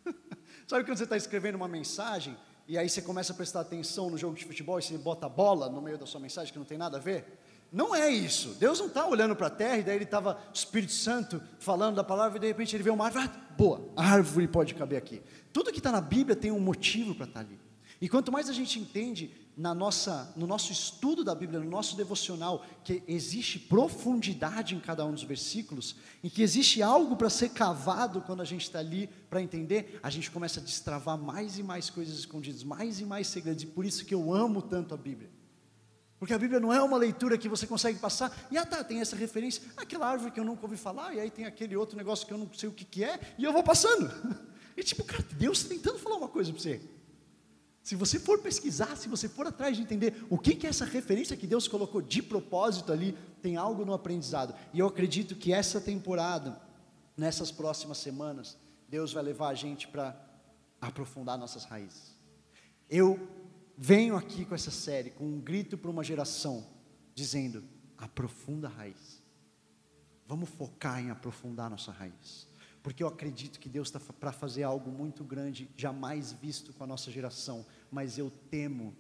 [0.67, 2.37] sabe quando você está escrevendo uma mensagem
[2.69, 5.29] e aí você começa a prestar atenção no jogo de futebol e você bota a
[5.29, 7.39] bola no meio da sua mensagem que não tem nada a ver.
[7.73, 8.55] Não é isso.
[8.61, 12.05] Deus não está olhando para a terra e daí ele estava, Espírito Santo, falando da
[12.05, 13.25] palavra e de repente ele vê uma árvore.
[13.25, 15.23] Ah, boa, a árvore pode caber aqui.
[15.53, 17.59] Tudo que está na Bíblia tem um motivo para estar tá ali.
[18.01, 21.97] E quanto mais a gente entende na nossa, no nosso estudo da Bíblia, no nosso
[21.97, 27.51] devocional, que existe profundidade em cada um dos versículos, e que existe algo para ser
[27.51, 31.63] cavado quando a gente está ali para entender, a gente começa a destravar mais e
[31.63, 34.97] mais coisas escondidas, mais e mais segredos, e por isso que eu amo tanto a
[34.97, 35.31] Bíblia.
[36.19, 39.01] Porque a Bíblia não é uma leitura que você consegue passar, e ah tá, tem
[39.01, 42.27] essa referência, aquela árvore que eu nunca ouvi falar, e aí tem aquele outro negócio
[42.27, 44.11] que eu não sei o que, que é, e eu vou passando.
[44.75, 46.81] E tipo, cara, Deus está tentando falar uma coisa para você.
[47.83, 51.37] Se você for pesquisar, se você for atrás de entender o que, é essa referência
[51.37, 54.55] que Deus colocou de propósito ali, tem algo no aprendizado.
[54.73, 56.61] E eu acredito que essa temporada,
[57.17, 58.57] nessas próximas semanas,
[58.89, 60.17] Deus vai levar a gente para
[60.81, 62.15] aprofundar nossas raízes.
[62.89, 63.29] Eu
[63.77, 66.65] venho aqui com essa série, com um grito para uma geração,
[67.15, 67.65] dizendo:
[67.99, 69.21] aprofunda a raiz.
[70.27, 72.47] Vamos focar em aprofundar nossa raiz.
[72.83, 76.87] Porque eu acredito que Deus está para fazer algo muito grande, jamais visto com a
[76.87, 77.65] nossa geração.
[77.91, 78.97] Mas eu temo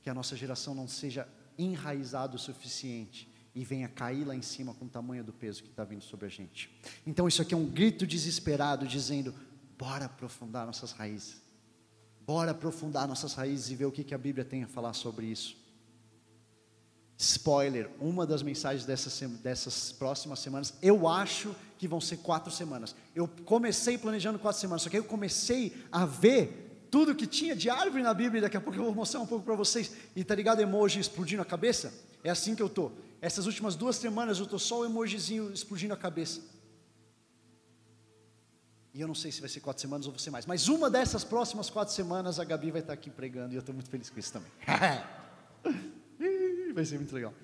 [0.00, 4.72] que a nossa geração não seja enraizada o suficiente e venha cair lá em cima
[4.72, 6.70] com o tamanho do peso que está vindo sobre a gente.
[7.06, 9.34] Então isso aqui é um grito desesperado dizendo:
[9.76, 11.42] bora aprofundar nossas raízes.
[12.20, 15.26] Bora aprofundar nossas raízes e ver o que, que a Bíblia tem a falar sobre
[15.26, 15.56] isso.
[17.20, 22.94] Spoiler, uma das mensagens dessas, dessas próximas semanas, eu acho que vão ser quatro semanas.
[23.12, 27.68] Eu comecei planejando quatro semanas, só que eu comecei a ver tudo que tinha de
[27.68, 29.90] árvore na Bíblia, daqui a pouco eu vou mostrar um pouco para vocês.
[30.14, 31.92] E tá ligado emoji explodindo a cabeça?
[32.22, 32.92] É assim que eu tô.
[33.20, 36.40] Essas últimas duas semanas eu tô só o emojizinho explodindo a cabeça.
[38.94, 40.46] E eu não sei se vai ser quatro semanas ou ser mais.
[40.46, 43.74] Mas uma dessas próximas quatro semanas a Gabi vai estar aqui pregando e eu estou
[43.74, 44.52] muito feliz com isso também.
[46.78, 47.34] vai ser muito legal.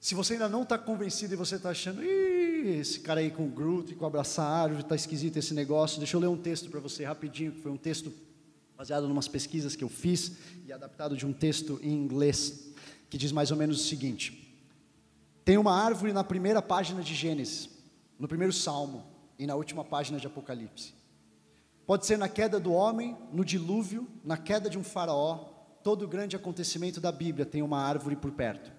[0.00, 3.50] Se você ainda não está convencido e você está achando, esse cara aí com o
[3.50, 6.80] Groot e com abraçar árvore, está esquisito esse negócio, deixa eu ler um texto para
[6.80, 8.12] você rapidinho, que foi um texto
[8.76, 10.32] baseado em umas pesquisas que eu fiz
[10.66, 12.70] e adaptado de um texto em inglês,
[13.10, 14.56] que diz mais ou menos o seguinte:
[15.44, 17.68] tem uma árvore na primeira página de Gênesis,
[18.18, 19.04] no primeiro salmo,
[19.38, 20.94] e na última página de Apocalipse.
[21.86, 26.36] Pode ser na queda do homem, no dilúvio, na queda de um faraó, todo grande
[26.36, 28.70] acontecimento da Bíblia tem uma árvore por perto.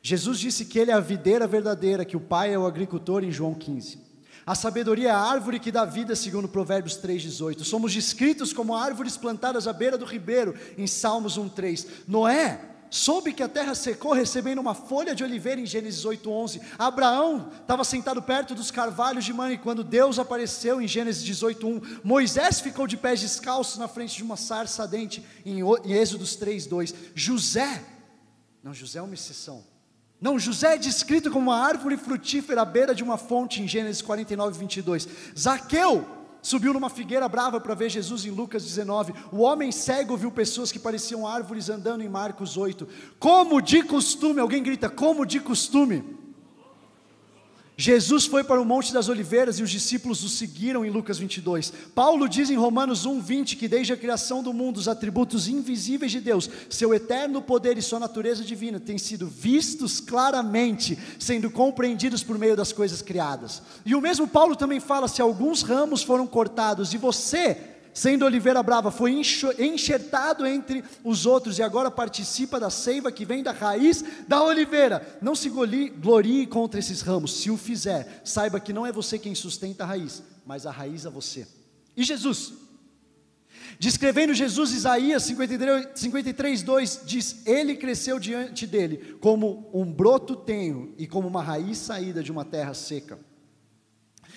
[0.00, 3.30] Jesus disse que ele é a videira verdadeira, que o Pai é o agricultor em
[3.30, 4.06] João 15.
[4.46, 7.64] A sabedoria é a árvore que dá vida, segundo Provérbios 3,18.
[7.64, 11.86] Somos descritos como árvores plantadas à beira do ribeiro, em Salmos 1,3.
[12.06, 12.58] Noé
[12.90, 16.60] soube que a terra secou, recebendo uma folha de oliveira em Gênesis 8:11.
[16.78, 22.00] Abraão estava sentado perto dos carvalhos de Mane quando Deus apareceu em Gênesis 18:1.
[22.02, 25.60] Moisés ficou de pés descalços na frente de uma sarça ardente em
[25.92, 26.94] Êxodos 3:2.
[27.14, 27.84] José,
[28.62, 29.64] não, José é uma exceção.
[30.20, 34.02] Não, José é descrito como uma árvore frutífera à beira de uma fonte em Gênesis
[34.02, 35.06] 49, 22.
[35.38, 39.14] Zaqueu subiu numa figueira brava para ver Jesus em Lucas 19.
[39.32, 42.88] O homem cego viu pessoas que pareciam árvores andando em Marcos 8.
[43.18, 46.17] Como de costume, alguém grita, como de costume.
[47.80, 51.72] Jesus foi para o Monte das Oliveiras e os discípulos o seguiram em Lucas 22.
[51.94, 56.20] Paulo diz em Romanos 1:20 que desde a criação do mundo os atributos invisíveis de
[56.20, 62.36] Deus, seu eterno poder e sua natureza divina têm sido vistos claramente, sendo compreendidos por
[62.36, 63.62] meio das coisas criadas.
[63.86, 68.62] E o mesmo Paulo também fala se alguns ramos foram cortados e você sendo oliveira
[68.62, 69.12] brava, foi
[69.58, 75.18] enxertado entre os outros e agora participa da seiva que vem da raiz da oliveira.
[75.20, 79.34] Não se glorie contra esses ramos, se o fizer, saiba que não é você quem
[79.34, 81.46] sustenta a raiz, mas a raiz a você.
[81.96, 82.52] E Jesus?
[83.78, 90.94] Descrevendo Jesus, Isaías 53, 53 2 diz: Ele cresceu diante dele como um broto tenro
[90.98, 93.18] e como uma raiz saída de uma terra seca.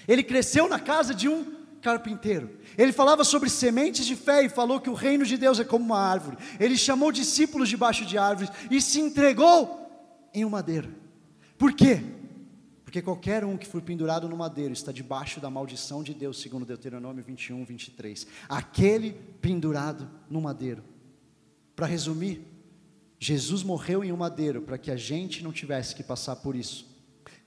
[0.07, 2.57] Ele cresceu na casa de um carpinteiro.
[2.77, 5.83] Ele falava sobre sementes de fé e falou que o reino de Deus é como
[5.83, 6.37] uma árvore.
[6.59, 9.89] Ele chamou discípulos debaixo de árvores e se entregou
[10.33, 10.93] em um madeiro.
[11.57, 12.01] Por quê?
[12.83, 16.65] Porque qualquer um que for pendurado no madeiro está debaixo da maldição de Deus, segundo
[16.65, 18.27] Deuteronômio 21, 23.
[18.49, 20.83] Aquele pendurado no madeiro.
[21.75, 22.45] Para resumir,
[23.17, 26.90] Jesus morreu em um madeiro para que a gente não tivesse que passar por isso.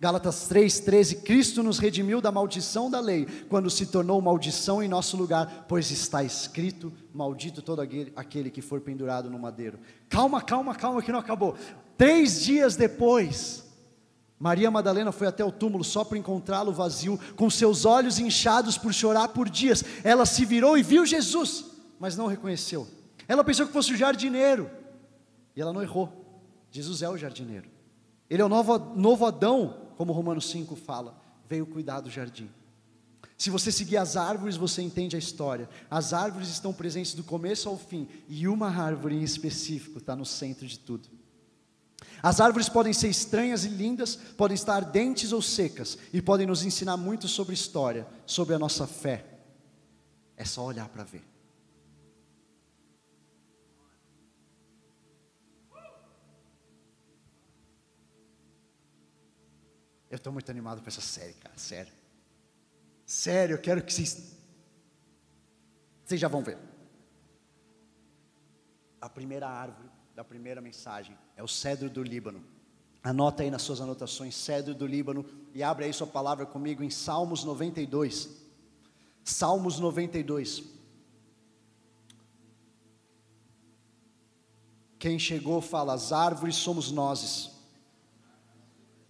[0.01, 5.17] Gálatas 3,13: Cristo nos redimiu da maldição da lei, quando se tornou maldição em nosso
[5.17, 9.79] lugar, pois está escrito: Maldito todo aquele que for pendurado no madeiro.
[10.09, 11.57] Calma, calma, calma, que não acabou.
[11.97, 13.65] Três dias depois,
[14.39, 18.93] Maria Madalena foi até o túmulo só para encontrá-lo vazio, com seus olhos inchados por
[18.93, 19.85] chorar por dias.
[20.03, 21.65] Ela se virou e viu Jesus,
[21.99, 22.87] mas não reconheceu.
[23.29, 24.71] Ela pensou que fosse o jardineiro,
[25.57, 26.13] e ela não errou.
[26.71, 27.71] Jesus é o jardineiro.
[28.29, 32.51] Ele é o novo, novo Adão, como Romanos 5 fala, veio cuidar do jardim.
[33.37, 35.69] Se você seguir as árvores, você entende a história.
[35.91, 40.25] As árvores estão presentes do começo ao fim, e uma árvore em específico está no
[40.25, 41.09] centro de tudo.
[42.23, 46.65] As árvores podem ser estranhas e lindas, podem estar ardentes ou secas, e podem nos
[46.65, 49.25] ensinar muito sobre história, sobre a nossa fé.
[50.37, 51.34] É só olhar para ver.
[60.15, 61.93] Eu estou muito animado com essa série, cara, sério.
[63.05, 64.37] Sério, eu quero que vocês.
[66.05, 66.57] Vocês já vão ver.
[69.01, 72.45] A primeira árvore da primeira mensagem é o cedro do Líbano.
[73.03, 76.91] Anota aí nas suas anotações, cedro do Líbano, e abre aí sua palavra comigo em
[76.91, 78.31] Salmos 92.
[79.25, 80.63] Salmos 92.
[84.97, 87.54] Quem chegou fala: as árvores somos nós.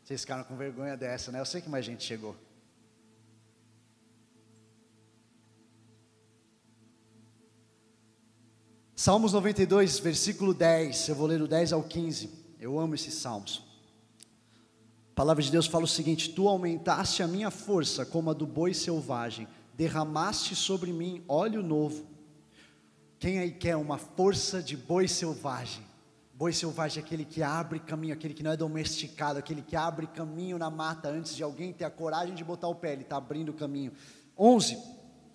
[0.04, 1.40] Vocês ficaram com vergonha dessa, né?
[1.40, 2.36] Eu sei que mais gente chegou.
[8.94, 11.08] Salmos 92, versículo 10.
[11.08, 12.28] Eu vou ler do 10 ao 15.
[12.60, 13.64] Eu amo esses salmos.
[15.12, 18.46] A palavra de Deus fala o seguinte: Tu aumentaste a minha força como a do
[18.46, 22.06] boi selvagem, derramaste sobre mim óleo novo.
[23.18, 25.83] Quem aí quer uma força de boi selvagem?
[26.36, 30.04] Boi selvagem é aquele que abre caminho, aquele que não é domesticado, aquele que abre
[30.08, 33.18] caminho na mata antes de alguém ter a coragem de botar o pé, ele está
[33.18, 33.92] abrindo o caminho.
[34.36, 34.76] 11.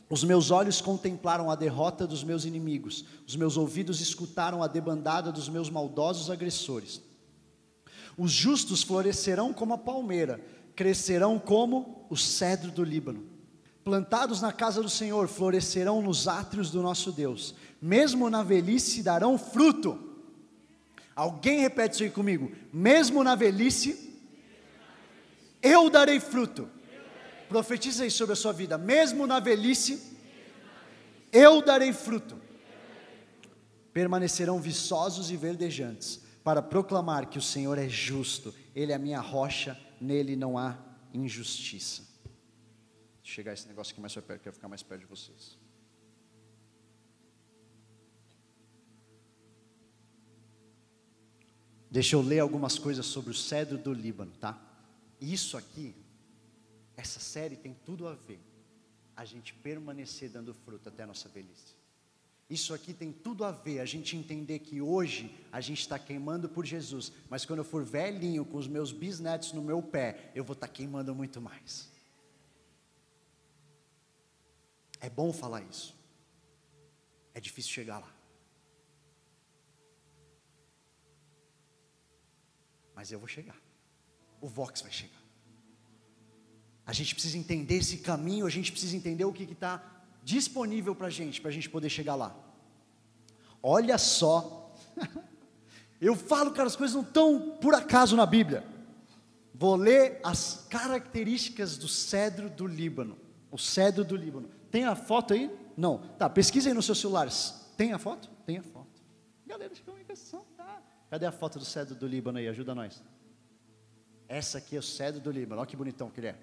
[0.09, 5.31] Os meus olhos contemplaram a derrota dos meus inimigos, os meus ouvidos escutaram a debandada
[5.31, 7.01] dos meus maldosos agressores.
[8.17, 10.43] Os justos florescerão como a palmeira,
[10.75, 13.23] crescerão como o cedro do Líbano.
[13.85, 17.55] Plantados na casa do Senhor, florescerão nos átrios do nosso Deus.
[17.81, 20.08] Mesmo na velhice darão fruto
[21.19, 22.49] Alguém repete isso aí comigo.
[22.71, 24.17] Mesmo na velhice,
[25.61, 26.69] eu darei fruto.
[27.49, 28.77] Profetiza aí sobre a sua vida.
[28.77, 30.01] Mesmo na velhice,
[31.29, 32.39] eu darei fruto.
[33.91, 39.19] Permanecerão viçosos e verdejantes, para proclamar que o Senhor é justo, Ele é a minha
[39.19, 40.77] rocha, nele não há
[41.13, 42.01] injustiça.
[43.21, 45.58] Deixa chegar esse negócio aqui mais perto, quero ficar mais perto de vocês.
[51.91, 54.59] Deixa eu ler algumas coisas sobre o cedro do Líbano, tá?
[55.19, 55.95] Isso aqui,
[56.95, 58.39] essa série tem tudo a ver.
[59.15, 61.79] A gente permanecer dando fruto até a nossa velhice.
[62.49, 66.49] Isso aqui tem tudo a ver, a gente entender que hoje a gente está queimando
[66.49, 70.43] por Jesus, mas quando eu for velhinho com os meus bisnetos no meu pé, eu
[70.43, 71.91] vou estar tá queimando muito mais.
[74.99, 75.95] É bom falar isso,
[77.35, 78.18] é difícil chegar lá.
[82.99, 83.55] Mas eu vou chegar.
[84.41, 85.21] O Vox vai chegar.
[86.85, 89.81] A gente precisa entender esse caminho, a gente precisa entender o que está
[90.21, 92.35] disponível para a gente, para a gente poder chegar lá.
[93.63, 94.75] Olha só,
[96.01, 98.65] eu falo, cara, as coisas não estão por acaso na Bíblia.
[99.53, 103.17] Vou ler as características do cedro do Líbano.
[103.49, 104.49] O cedro do Líbano.
[104.69, 105.49] Tem a foto aí?
[105.77, 105.99] Não.
[106.17, 107.65] Tá, pesquisa aí nos seus celulares.
[107.77, 108.29] Tem a foto?
[108.45, 109.01] Tem a foto.
[109.47, 110.43] Galera de comunicação.
[111.09, 112.47] Cadê a foto do cedro do Líbano aí?
[112.47, 113.01] Ajuda nós.
[114.27, 115.59] Essa aqui é o cedro do Líbano.
[115.59, 116.35] Olha que bonitão que ele é.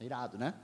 [0.00, 0.54] Irado, né?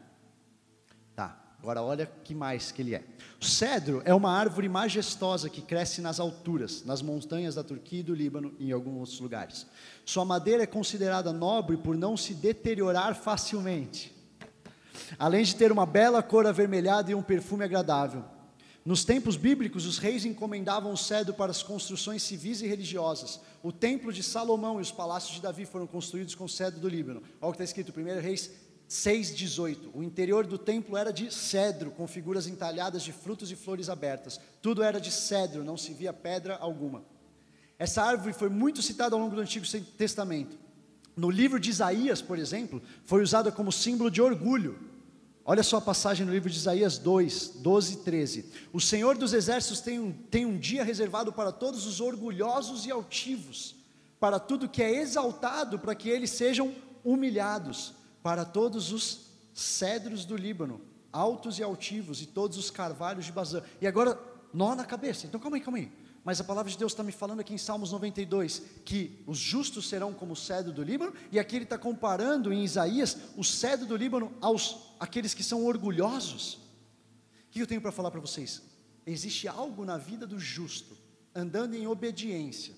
[1.14, 1.44] Tá.
[1.60, 3.04] Agora olha que mais que ele é.
[3.40, 8.04] O cedro é uma árvore majestosa que cresce nas alturas, nas montanhas da Turquia e
[8.04, 9.66] do Líbano e em alguns outros lugares.
[10.04, 14.14] Sua madeira é considerada nobre por não se deteriorar facilmente.
[15.18, 18.24] Além de ter uma bela cor avermelhada e um perfume agradável.
[18.88, 23.38] Nos tempos bíblicos, os reis encomendavam o cedro para as construções civis e religiosas.
[23.62, 27.22] O templo de Salomão e os palácios de Davi foram construídos com cedro do Líbano.
[27.38, 28.50] Olha o que está escrito, 1 Reis
[28.88, 29.90] 6,18.
[29.92, 34.40] O interior do templo era de cedro, com figuras entalhadas de frutos e flores abertas.
[34.62, 37.04] Tudo era de cedro, não se via pedra alguma.
[37.78, 39.66] Essa árvore foi muito citada ao longo do Antigo
[39.98, 40.58] Testamento.
[41.14, 44.87] No livro de Isaías, por exemplo, foi usada como símbolo de orgulho.
[45.50, 48.52] Olha só a passagem no livro de Isaías 2, 12 e 13.
[48.70, 52.90] O Senhor dos Exércitos tem um, tem um dia reservado para todos os orgulhosos e
[52.90, 53.74] altivos,
[54.20, 60.36] para tudo que é exaltado, para que eles sejam humilhados, para todos os cedros do
[60.36, 63.62] Líbano, altos e altivos, e todos os carvalhos de Bazã.
[63.80, 64.20] E agora,
[64.52, 65.26] nó na cabeça.
[65.26, 65.90] Então calma aí, calma aí.
[66.28, 69.88] Mas a palavra de Deus está me falando aqui em Salmos 92 que os justos
[69.88, 73.86] serão como o cedro do Líbano, e aqui ele está comparando em Isaías o cedro
[73.86, 76.56] do Líbano aos aqueles que são orgulhosos.
[77.46, 78.60] O que eu tenho para falar para vocês?
[79.06, 80.98] Existe algo na vida do justo,
[81.34, 82.74] andando em obediência,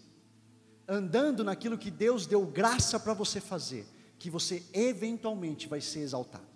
[0.87, 3.85] andando naquilo que Deus deu graça para você fazer,
[4.17, 6.50] que você eventualmente vai ser exaltado.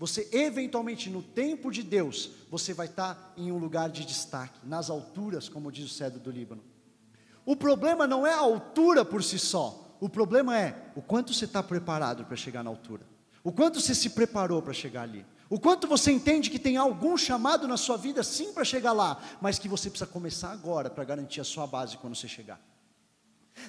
[0.00, 4.88] Você eventualmente no tempo de Deus, você vai estar em um lugar de destaque, nas
[4.88, 6.64] alturas, como diz o cedro do Líbano.
[7.44, 11.44] O problema não é a altura por si só, o problema é o quanto você
[11.44, 13.02] está preparado para chegar na altura,
[13.44, 17.14] o quanto você se preparou para chegar ali, o quanto você entende que tem algum
[17.14, 21.04] chamado na sua vida sim para chegar lá, mas que você precisa começar agora para
[21.04, 22.58] garantir a sua base quando você chegar.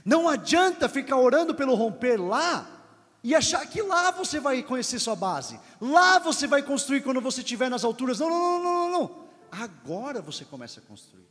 [0.05, 2.80] Não adianta ficar orando pelo romper lá
[3.23, 7.41] e achar que lá você vai conhecer sua base, lá você vai construir quando você
[7.41, 8.19] estiver nas alturas.
[8.19, 9.25] Não, não, não, não, não.
[9.51, 11.27] Agora você começa a construir.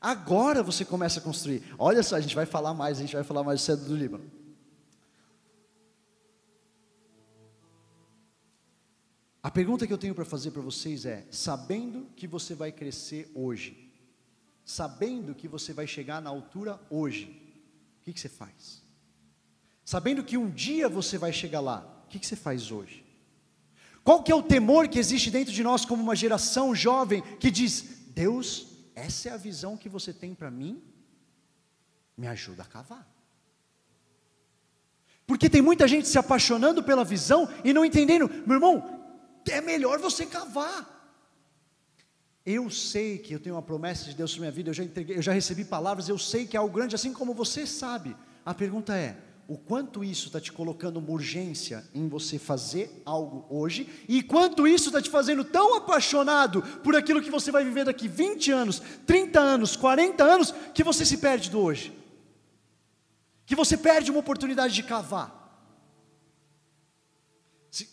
[0.00, 1.62] Agora você começa a construir.
[1.78, 4.30] Olha só, a gente vai falar mais, a gente vai falar mais cedo do Líbano.
[9.42, 13.30] A pergunta que eu tenho para fazer para vocês é: sabendo que você vai crescer
[13.34, 13.92] hoje,
[14.64, 17.26] sabendo que você vai chegar na altura hoje,
[18.00, 18.83] o que, que você faz?
[19.84, 23.04] Sabendo que um dia você vai chegar lá, o que, você faz hoje?
[24.02, 27.50] Qual que é o temor que existe dentro de nós como uma geração jovem que
[27.50, 30.82] diz: Deus, essa é a visão que você tem para mim?
[32.16, 33.06] Me ajuda a cavar.
[35.26, 39.10] Porque tem muita gente se apaixonando pela visão e não entendendo, meu irmão,
[39.48, 40.92] é melhor você cavar.
[42.44, 45.16] Eu sei que eu tenho uma promessa de Deus sobre minha vida, eu já, entreguei,
[45.16, 48.14] eu já recebi palavras, eu sei que é algo grande, assim como você sabe.
[48.44, 49.16] A pergunta é:
[49.46, 54.66] o quanto isso está te colocando uma urgência em você fazer algo hoje, e quanto
[54.66, 58.82] isso está te fazendo tão apaixonado por aquilo que você vai viver daqui 20 anos,
[59.06, 61.92] 30 anos, 40 anos, que você se perde do hoje,
[63.44, 65.42] que você perde uma oportunidade de cavar.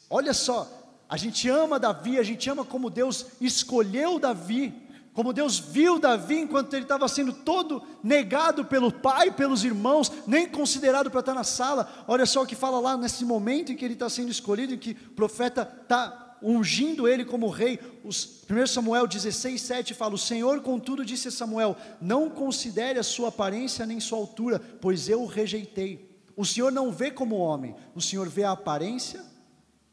[0.10, 0.70] Olha só,
[1.10, 4.81] a gente ama Davi, a gente ama como Deus escolheu Davi
[5.14, 10.48] como Deus viu Davi enquanto ele estava sendo todo negado pelo pai, pelos irmãos, nem
[10.48, 12.06] considerado para estar na sala.
[12.08, 14.78] Olha só o que fala lá nesse momento em que ele está sendo escolhido, em
[14.78, 17.78] que o profeta está ungindo ele como rei.
[18.06, 23.04] Os, 1 Samuel 16, 7 fala: O Senhor, contudo, disse a Samuel: Não considere a
[23.04, 26.10] sua aparência nem sua altura, pois eu o rejeitei.
[26.38, 29.22] O Senhor não vê como homem, o Senhor vê a aparência,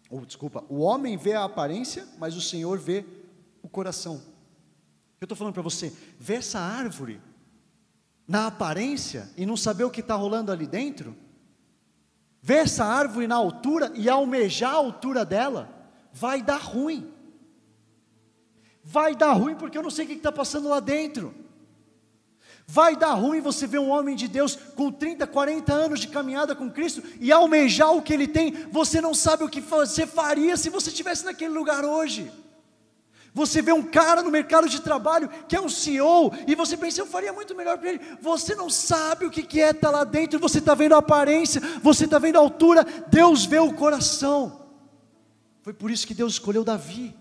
[0.08, 3.04] ou desculpa, o homem vê a aparência, mas o Senhor vê
[3.60, 4.37] o coração.
[5.20, 7.20] Eu estou falando para você, ver essa árvore
[8.26, 11.16] na aparência e não saber o que está rolando ali dentro,
[12.40, 15.68] ver essa árvore na altura e almejar a altura dela,
[16.12, 17.12] vai dar ruim.
[18.84, 21.34] Vai dar ruim porque eu não sei o que está passando lá dentro.
[22.66, 26.54] Vai dar ruim você ver um homem de Deus com 30, 40 anos de caminhada
[26.54, 30.54] com Cristo e almejar o que ele tem, você não sabe o que você faria
[30.56, 32.30] se você estivesse naquele lugar hoje.
[33.34, 37.00] Você vê um cara no mercado de trabalho que é um CEO e você pensa,
[37.00, 38.00] eu faria muito melhor para ele.
[38.20, 41.60] Você não sabe o que é estar tá lá dentro, você está vendo a aparência,
[41.82, 44.66] você está vendo a altura, Deus vê o coração.
[45.62, 47.14] Foi por isso que Deus escolheu Davi.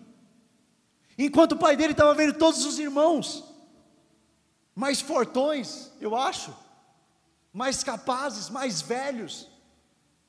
[1.17, 3.43] Enquanto o pai dele estava vendo todos os irmãos,
[4.75, 6.55] mais fortões, eu acho,
[7.51, 9.47] mais capazes, mais velhos,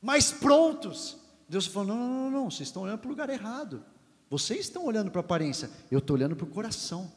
[0.01, 1.19] mais prontos.
[1.49, 3.85] Deus falou: não, não, não, não, vocês estão olhando para o lugar errado.
[4.31, 7.11] Vocês estão olhando para a aparência, eu estou olhando para o coração.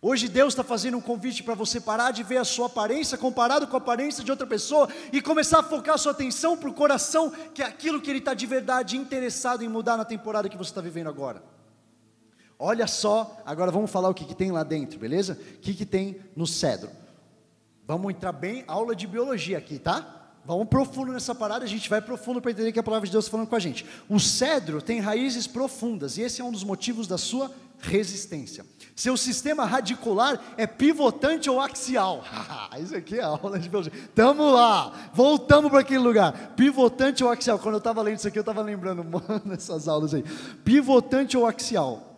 [0.00, 3.66] Hoje Deus está fazendo um convite para você parar de ver a sua aparência comparado
[3.66, 6.74] com a aparência de outra pessoa e começar a focar a sua atenção para o
[6.74, 10.56] coração, que é aquilo que Ele está de verdade interessado em mudar na temporada que
[10.56, 11.42] você está vivendo agora.
[12.58, 15.38] Olha só, agora vamos falar o que, que tem lá dentro, beleza?
[15.56, 16.90] O que, que tem no cedro.
[17.86, 20.25] Vamos entrar bem, aula de biologia aqui, tá?
[20.46, 23.24] Vamos profundo nessa parada, a gente vai profundo para entender que a palavra de Deus
[23.24, 23.84] está falando com a gente.
[24.08, 28.64] O cedro tem raízes profundas e esse é um dos motivos da sua resistência.
[28.94, 32.24] Seu sistema radicular é pivotante ou axial.
[32.80, 33.92] isso aqui é aula de biologia.
[34.14, 36.54] Tamo lá, voltamos para aquele lugar.
[36.56, 37.58] Pivotante ou axial.
[37.58, 40.24] Quando eu estava lendo isso aqui, eu estava lembrando, mano, essas aulas aí.
[40.64, 42.15] Pivotante ou axial.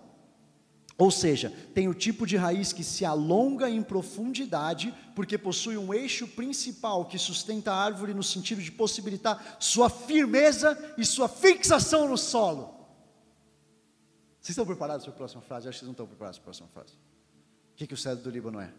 [0.98, 5.94] Ou seja, tem o tipo de raiz que se alonga em profundidade, porque possui um
[5.94, 12.08] eixo principal que sustenta a árvore no sentido de possibilitar sua firmeza e sua fixação
[12.08, 12.74] no solo.
[14.40, 15.68] Vocês estão preparados para a próxima frase?
[15.68, 16.94] acho que vocês não estão preparados para a próxima frase.
[16.94, 18.72] O que, que o cedro do Líbano é?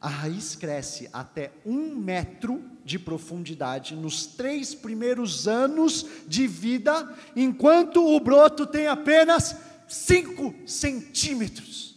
[0.00, 8.06] A raiz cresce até um metro de profundidade nos três primeiros anos de vida, enquanto
[8.06, 9.56] o broto tem apenas
[9.88, 11.96] 5 centímetros.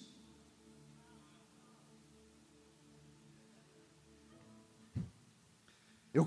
[6.14, 6.26] Eu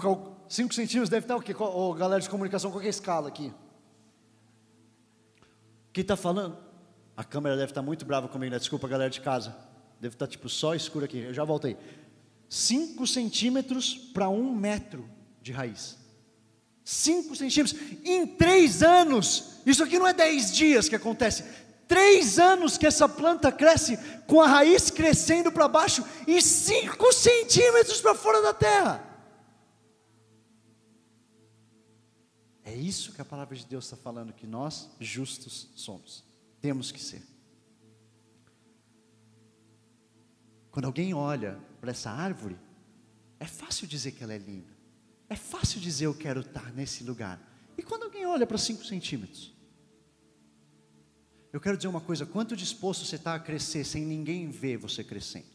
[0.48, 1.54] 5 centímetros deve estar o quê?
[1.58, 3.52] Oh, galera de comunicação, qual é a escala aqui?
[5.92, 6.56] Quem está falando?
[7.16, 8.58] A câmera deve estar muito brava comigo, né?
[8.58, 9.56] Desculpa, galera de casa.
[10.00, 11.18] Deve estar tipo só escuro aqui.
[11.18, 11.76] Eu já voltei.
[12.48, 15.08] 5 centímetros para um metro
[15.40, 15.98] de raiz.
[16.84, 17.80] 5 centímetros.
[18.04, 21.44] Em três anos, isso aqui não é 10 dias que acontece.
[21.88, 28.00] Três anos que essa planta cresce, com a raiz crescendo para baixo e 5 centímetros
[28.00, 29.10] para fora da terra.
[32.62, 36.24] É isso que a palavra de Deus está falando, que nós, justos, somos.
[36.60, 37.22] Temos que ser.
[40.70, 42.58] Quando alguém olha para essa árvore,
[43.38, 44.73] é fácil dizer que ela é linda.
[45.28, 47.40] É fácil dizer eu quero estar nesse lugar.
[47.76, 49.52] E quando alguém olha para 5 centímetros?
[51.52, 55.02] Eu quero dizer uma coisa: quanto disposto você está a crescer sem ninguém ver você
[55.02, 55.54] crescendo?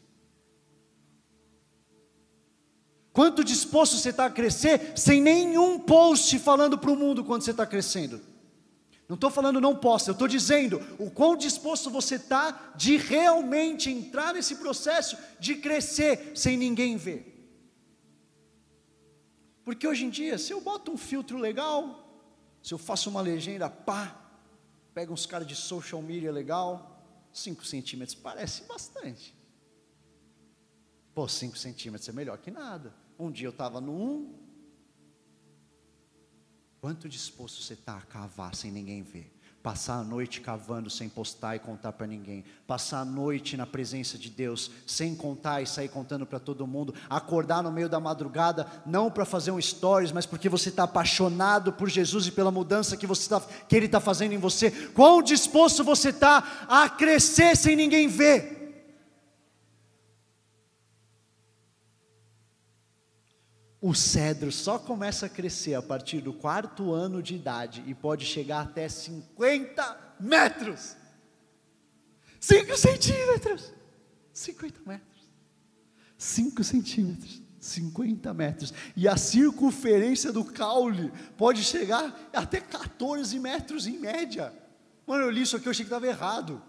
[3.12, 7.52] Quanto disposto você está a crescer sem nenhum post falando para o mundo quando você
[7.52, 8.22] está crescendo?
[9.10, 13.90] Não estou falando não possa, eu estou dizendo o quão disposto você está de realmente
[13.90, 17.29] entrar nesse processo de crescer sem ninguém ver.
[19.70, 22.04] Porque hoje em dia, se eu boto um filtro legal,
[22.60, 24.20] se eu faço uma legenda, pá,
[24.96, 29.32] pega uns caras de social media legal, 5 centímetros parece bastante.
[31.14, 32.96] Pô, 5 centímetros é melhor que nada.
[33.20, 34.12] Um dia eu estava no 1.
[34.12, 34.40] Um.
[36.82, 39.32] Quanto disposto você está a cavar sem ninguém ver?
[39.62, 42.46] Passar a noite cavando sem postar e contar para ninguém.
[42.66, 46.94] Passar a noite na presença de Deus sem contar e sair contando para todo mundo.
[47.10, 51.74] Acordar no meio da madrugada, não para fazer um stories, mas porque você está apaixonado
[51.74, 54.72] por Jesus e pela mudança que, você tá, que Ele está fazendo em você.
[54.94, 58.59] Quão disposto você está a crescer sem ninguém ver?
[63.82, 68.26] O cedro só começa a crescer a partir do quarto ano de idade e pode
[68.26, 70.98] chegar até 50 metros.
[72.42, 73.74] 5 centímetros.
[74.34, 75.30] 50 metros.
[76.18, 77.42] 5 centímetros.
[77.58, 78.74] 50 metros.
[78.98, 84.54] E a circunferência do caule pode chegar até 14 metros em média.
[85.08, 86.62] Mano, eu li isso aqui, eu achei que estava errado.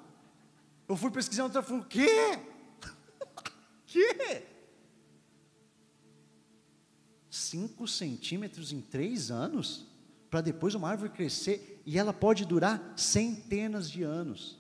[0.89, 2.39] Eu fui pesquisar no telefone, o quê?
[3.87, 4.47] quê?
[7.41, 9.87] 5 centímetros em três anos,
[10.31, 14.59] para depois uma árvore crescer e ela pode durar centenas de anos.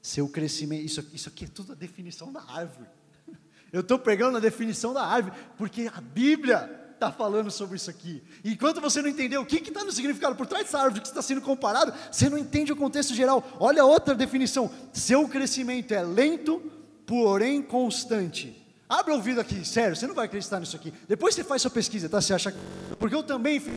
[0.00, 2.88] Seu crescimento, isso, isso aqui é tudo a definição da árvore.
[3.72, 8.22] Eu estou pegando a definição da árvore, porque a Bíblia está falando sobre isso aqui.
[8.44, 11.08] E enquanto você não entender o que está no significado por trás dessa árvore que
[11.08, 13.44] está sendo comparado, você não entende o contexto geral.
[13.58, 16.60] Olha outra definição: seu crescimento é lento,
[17.04, 18.61] porém constante.
[18.92, 20.92] Abre o ouvido aqui, sério, você não vai acreditar nisso aqui.
[21.08, 22.20] Depois você faz sua pesquisa, tá?
[22.20, 22.54] Você acha
[22.98, 23.72] Porque eu também fiz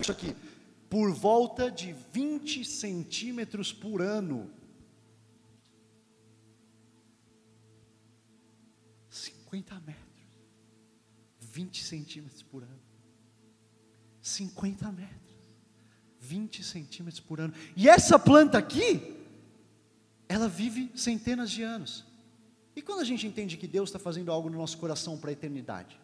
[0.00, 0.34] isso aqui.
[0.88, 4.50] Por volta de 20 centímetros por ano.
[9.10, 10.40] 50 metros.
[11.38, 12.80] 20 centímetros por ano.
[14.22, 15.36] 50 metros.
[16.18, 17.52] 20 centímetros por ano.
[17.76, 19.22] E essa planta aqui,
[20.26, 22.09] ela vive centenas de anos.
[22.74, 25.32] E quando a gente entende que Deus está fazendo algo no nosso coração para a
[25.32, 25.98] eternidade?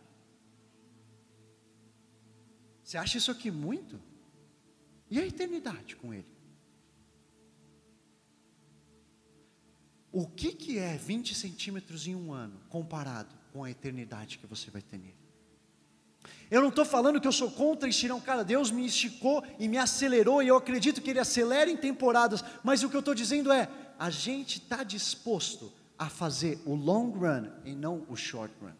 [2.83, 4.01] Você acha isso aqui muito?
[5.11, 6.27] E a eternidade com Ele?
[10.13, 14.71] O que, que é 20 centímetros em um ano comparado com a eternidade que você
[14.71, 15.27] vai ter nele?
[16.51, 19.69] Eu não estou falando que eu sou contra estirar um cara, Deus me esticou e
[19.69, 23.15] me acelerou, e eu acredito que Ele acelera em temporadas, mas o que eu estou
[23.15, 28.53] dizendo é: a gente está disposto a fazer o long run e não o short
[28.61, 28.73] run.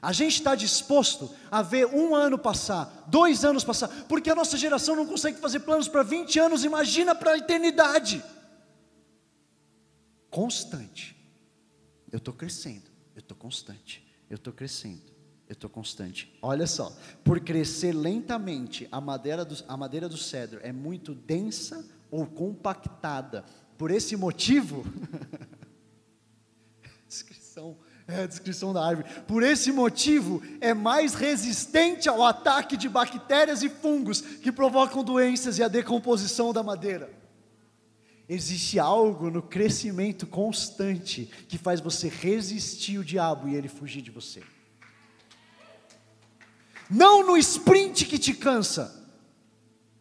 [0.00, 4.56] A gente está disposto a ver um ano passar, dois anos passar, porque a nossa
[4.56, 8.22] geração não consegue fazer planos para 20 anos, imagina para a eternidade.
[10.30, 11.16] Constante.
[12.10, 15.02] Eu estou crescendo, eu estou constante, eu estou crescendo,
[15.48, 16.32] eu estou constante.
[16.40, 21.84] Olha só, por crescer lentamente, a madeira, do, a madeira do cedro é muito densa
[22.10, 23.44] ou compactada.
[23.76, 24.84] Por esse motivo,
[27.08, 29.08] descrição, é a descrição da árvore.
[29.26, 35.58] Por esse motivo, é mais resistente ao ataque de bactérias e fungos que provocam doenças
[35.58, 37.10] e a decomposição da madeira.
[38.28, 44.10] Existe algo no crescimento constante que faz você resistir o diabo e ele fugir de
[44.10, 44.42] você.
[46.90, 49.06] Não no sprint que te cansa,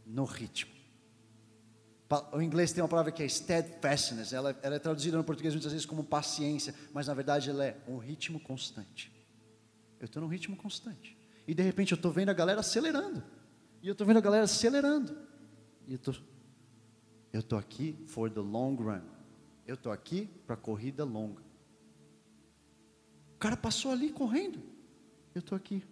[0.05, 0.76] no ritmo.
[2.31, 5.73] O inglês tem uma palavra que é steadfastness, ela, ela é traduzida no português muitas
[5.73, 9.11] vezes como paciência, mas na verdade ela é um ritmo constante.
[9.99, 11.17] Eu estou num ritmo constante.
[11.45, 13.23] E de repente eu estou vendo a galera acelerando.
[13.81, 15.17] E eu estou vendo a galera acelerando.
[15.85, 16.13] E eu tô,
[17.33, 19.01] estou aqui for the long run.
[19.65, 21.41] Eu estou aqui para a corrida longa.
[23.37, 24.61] cara passou ali correndo.
[25.35, 25.83] Eu estou aqui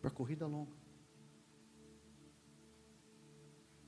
[0.00, 0.83] para corrida longa.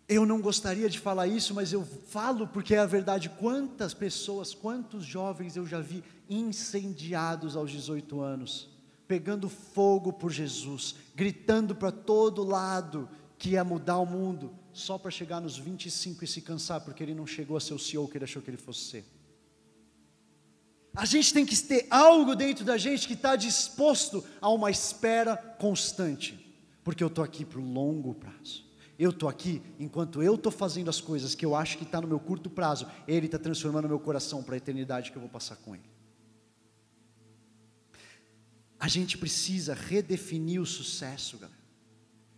[0.09, 3.29] Eu não gostaria de falar isso, mas eu falo porque é a verdade.
[3.29, 8.69] Quantas pessoas, quantos jovens eu já vi incendiados aos 18 anos,
[9.09, 15.11] pegando fogo por Jesus, gritando para todo lado que ia mudar o mundo, só para
[15.11, 18.17] chegar nos 25 e se cansar, porque ele não chegou a ser o CEO que
[18.17, 19.05] ele achou que ele fosse ser.
[20.95, 25.37] A gente tem que ter algo dentro da gente que está disposto a uma espera
[25.37, 28.66] constante, porque eu estou aqui para o longo prazo.
[28.99, 32.09] Eu estou aqui enquanto eu estou fazendo as coisas que eu acho que está no
[32.09, 35.57] meu curto prazo, Ele está transformando meu coração para a eternidade que eu vou passar
[35.57, 35.85] com Ele.
[38.79, 41.67] A gente precisa redefinir o sucesso, galera.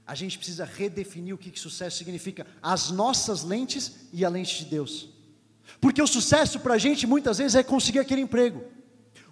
[0.06, 4.64] A gente precisa redefinir o que, que sucesso significa, as nossas lentes e a lente
[4.64, 5.10] de Deus.
[5.80, 8.64] Porque o sucesso para a gente muitas vezes é conseguir aquele emprego.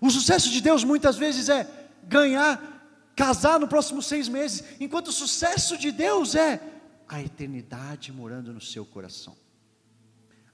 [0.00, 1.66] O sucesso de Deus muitas vezes é
[2.04, 4.62] ganhar, casar no próximo seis meses.
[4.78, 6.60] Enquanto o sucesso de Deus é
[7.08, 9.36] a eternidade morando no seu coração.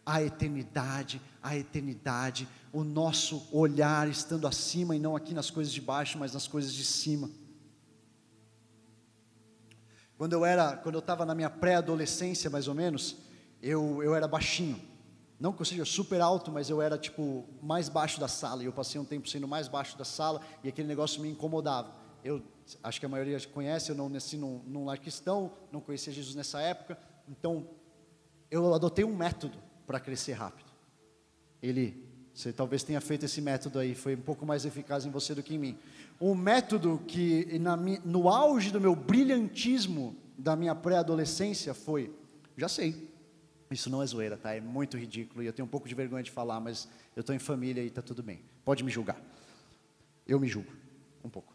[0.05, 5.80] A eternidade, a eternidade, o nosso olhar estando acima e não aqui nas coisas de
[5.80, 7.30] baixo, mas nas coisas de cima.
[10.18, 13.16] Quando eu era, quando eu estava na minha pré-adolescência, mais ou menos,
[13.61, 14.80] eu, eu era baixinho.
[15.38, 18.62] Não que eu seja super alto, mas eu era tipo mais baixo da sala.
[18.62, 21.92] E eu passei um tempo sendo mais baixo da sala e aquele negócio me incomodava.
[22.22, 22.40] Eu
[22.83, 26.35] acho que a maioria conhece, eu não nasci num, num lar cristão, não conhecia Jesus
[26.35, 26.99] nessa época.
[27.29, 27.66] Então,
[28.51, 30.70] eu adotei um método para crescer rápido.
[31.62, 32.05] Ele,
[32.35, 35.43] você talvez tenha feito esse método aí, foi um pouco mais eficaz em você do
[35.43, 35.79] que em mim.
[36.20, 42.12] Um método que na, no auge do meu brilhantismo da minha pré-adolescência foi,
[42.57, 43.09] já sei,
[43.70, 44.55] isso não é zoeira, tá?
[44.55, 47.35] É muito ridículo e eu tenho um pouco de vergonha de falar, mas eu estou
[47.35, 48.41] em família e está tudo bem.
[48.64, 49.20] Pode me julgar.
[50.27, 50.73] Eu me julgo,
[51.25, 51.51] um pouco.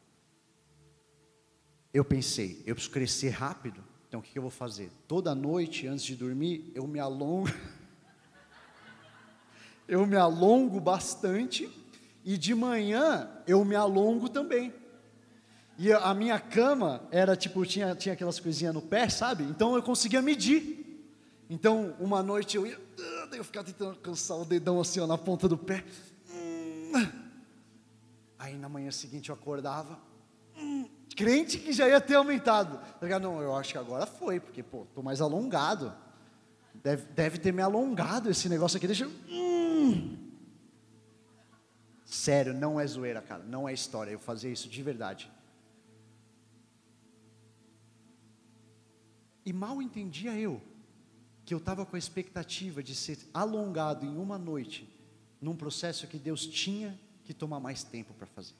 [1.93, 4.91] Eu pensei, eu preciso crescer rápido, então o que eu vou fazer?
[5.07, 7.49] Toda noite, antes de dormir, eu me alongo.
[9.87, 11.69] eu me alongo bastante
[12.23, 14.73] e de manhã eu me alongo também.
[15.77, 19.43] E a minha cama era tipo, tinha, tinha aquelas coisinhas no pé, sabe?
[19.43, 20.85] Então eu conseguia medir.
[21.49, 22.79] Então, uma noite eu ia,
[23.31, 25.85] eu ficava tentando alcançar o dedão assim ó, na ponta do pé.
[26.29, 26.91] Hum.
[28.37, 29.99] Aí na manhã seguinte eu acordava,
[30.57, 32.79] hum, crente que já ia ter aumentado.
[33.01, 35.93] Eu não, eu acho que agora foi, porque pô, tô mais alongado.
[36.73, 38.87] Deve, deve ter me alongado esse negócio aqui.
[38.87, 39.11] Deixa eu.
[39.29, 40.17] Hum.
[42.05, 44.11] Sério, não é zoeira, cara, não é história.
[44.11, 45.29] Eu fazia isso de verdade.
[49.45, 50.61] E mal entendia eu
[51.45, 54.85] que eu estava com a expectativa de ser alongado em uma noite,
[55.39, 58.53] num processo que Deus tinha que tomar mais tempo para fazer.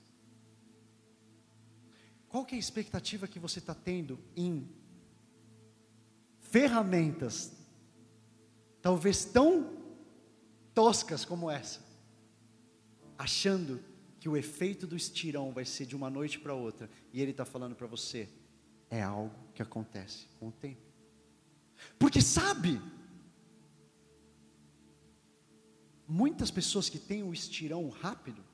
[2.38, 4.69] Qual que é a expectativa que você está tendo em
[6.39, 7.51] ferramentas,
[8.79, 9.75] talvez tão
[10.71, 11.83] toscas como essa,
[13.17, 13.83] achando
[14.19, 17.43] que o efeito do estirão vai ser de uma noite para outra, e Ele está
[17.43, 18.29] falando para você,
[18.88, 20.83] é algo que acontece com o tempo.
[21.97, 22.79] Porque sabe,
[26.07, 28.45] muitas pessoas que têm o estirão rápido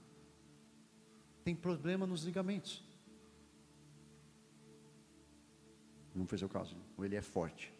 [1.44, 2.93] têm problema nos ligamentos.
[6.14, 7.74] Não foi seu caso, ou ele é forte.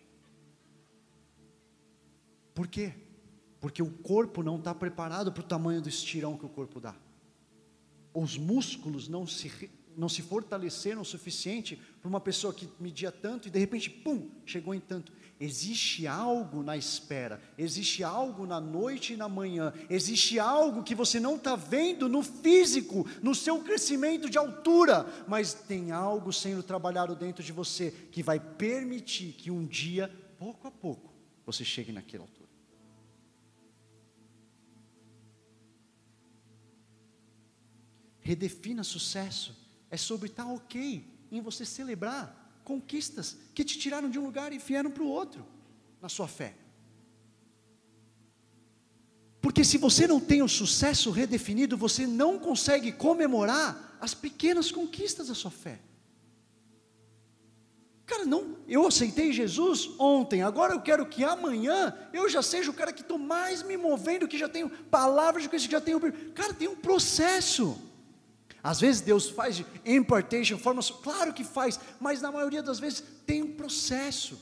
[2.54, 2.94] Por quê?
[3.60, 6.96] Porque o corpo não está preparado para o tamanho do estirão que o corpo dá.
[8.14, 13.48] Os músculos não se não se fortaleceram o suficiente para uma pessoa que media tanto
[13.48, 15.12] e de repente, pum, chegou em tanto.
[15.44, 21.20] Existe algo na espera, existe algo na noite e na manhã, existe algo que você
[21.20, 27.14] não está vendo no físico, no seu crescimento de altura, mas tem algo sendo trabalhado
[27.14, 31.14] dentro de você que vai permitir que um dia, pouco a pouco,
[31.46, 32.50] você chegue naquela altura.
[38.22, 39.54] Redefina sucesso
[39.92, 44.58] é sobre estar ok em você celebrar conquistas que te tiraram de um lugar e
[44.58, 45.46] vieram para o outro
[46.02, 46.56] na sua fé.
[49.42, 55.28] Porque se você não tem o sucesso redefinido, você não consegue comemorar as pequenas conquistas
[55.28, 55.80] da sua fé.
[58.06, 62.74] Cara, não, eu aceitei Jesus ontem, agora eu quero que amanhã eu já seja o
[62.74, 66.00] cara que estou mais me movendo, que já tenho palavras de que já tenho.
[66.34, 67.78] Cara, tem um processo.
[68.64, 73.04] Às vezes Deus faz de impartation, forma, claro que faz, mas na maioria das vezes
[73.26, 74.40] tem um processo.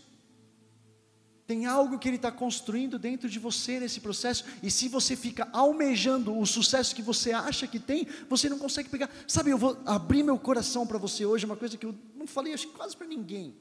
[1.48, 5.50] Tem algo que Ele está construindo dentro de você nesse processo, e se você fica
[5.52, 9.10] almejando o sucesso que você acha que tem, você não consegue pegar.
[9.28, 12.54] Sabe, eu vou abrir meu coração para você hoje, uma coisa que eu não falei
[12.54, 13.58] acho, quase para ninguém.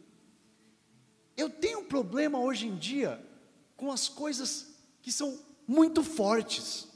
[1.39, 3.19] Eu tenho um problema hoje em dia
[3.79, 6.87] com as coisas que são muito fortes.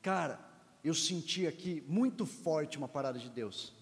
[0.00, 0.47] Cara,
[0.84, 3.72] eu senti aqui muito forte uma parada de Deus.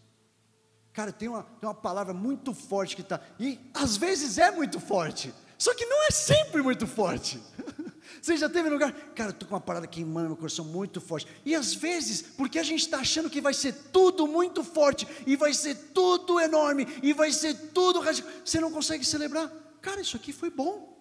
[0.93, 3.21] Cara, tem uma, tem uma palavra muito forte que está.
[3.39, 5.33] E às vezes é muito forte.
[5.59, 7.41] Só que não é sempre muito forte.
[8.21, 11.27] Você já teve lugar, cara, estou com uma parada queimando meu coração muito forte.
[11.45, 15.37] E às vezes, porque a gente está achando que vai ser tudo muito forte, e
[15.37, 19.49] vai ser tudo enorme, e vai ser tudo radical, você não consegue celebrar.
[19.81, 20.97] Cara, isso aqui foi bom.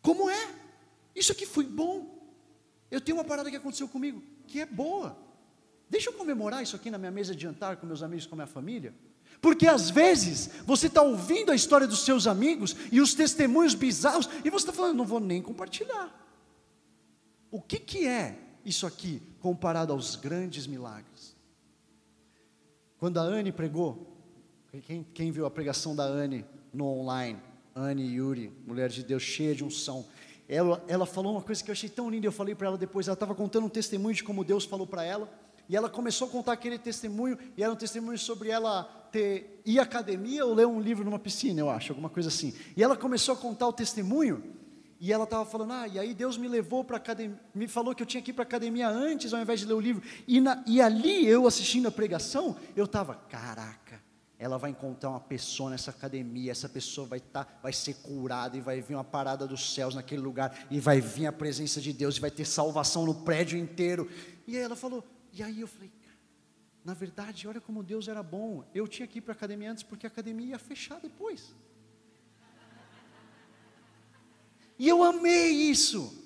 [0.00, 0.54] Como é?
[1.14, 2.14] Isso aqui foi bom.
[2.90, 5.16] Eu tenho uma parada que aconteceu comigo, que é boa.
[5.88, 8.46] Deixa eu comemorar isso aqui na minha mesa de jantar com meus amigos, com minha
[8.46, 8.94] família.
[9.40, 14.28] Porque às vezes você está ouvindo a história dos seus amigos e os testemunhos bizarros,
[14.44, 16.12] e você está falando, não vou nem compartilhar.
[17.50, 21.36] O que, que é isso aqui comparado aos grandes milagres?
[22.98, 24.16] Quando a Anne pregou,
[24.86, 27.38] quem, quem viu a pregação da Anne no online?
[27.74, 30.06] Anne Yuri, mulher de Deus cheia de unção.
[30.54, 33.08] Ela, ela falou uma coisa que eu achei tão linda, eu falei para ela depois,
[33.08, 35.28] ela estava contando um testemunho de como Deus falou para ela,
[35.68, 39.80] e ela começou a contar aquele testemunho, e era um testemunho sobre ela ter ir
[39.80, 42.54] à academia ou ler um livro numa piscina, eu acho, alguma coisa assim.
[42.76, 44.44] E ela começou a contar o testemunho,
[45.00, 48.02] e ela estava falando, ah, e aí Deus me levou para academia, me falou que
[48.02, 50.02] eu tinha que ir para academia antes, ao invés de ler o livro.
[50.26, 53.83] E, na, e ali, eu assistindo a pregação, eu estava, caraca,
[54.44, 58.60] ela vai encontrar uma pessoa nessa academia, essa pessoa vai, tá, vai ser curada e
[58.60, 62.18] vai vir uma parada dos céus naquele lugar, e vai vir a presença de Deus,
[62.18, 64.06] e vai ter salvação no prédio inteiro.
[64.46, 65.90] E aí ela falou, e aí eu falei,
[66.84, 68.62] na verdade, olha como Deus era bom.
[68.74, 71.54] Eu tinha que ir para a academia antes porque a academia ia fechar depois.
[74.78, 76.22] E eu amei isso.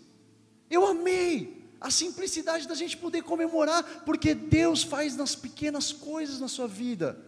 [0.68, 6.48] Eu amei a simplicidade da gente poder comemorar, porque Deus faz nas pequenas coisas na
[6.48, 7.27] sua vida.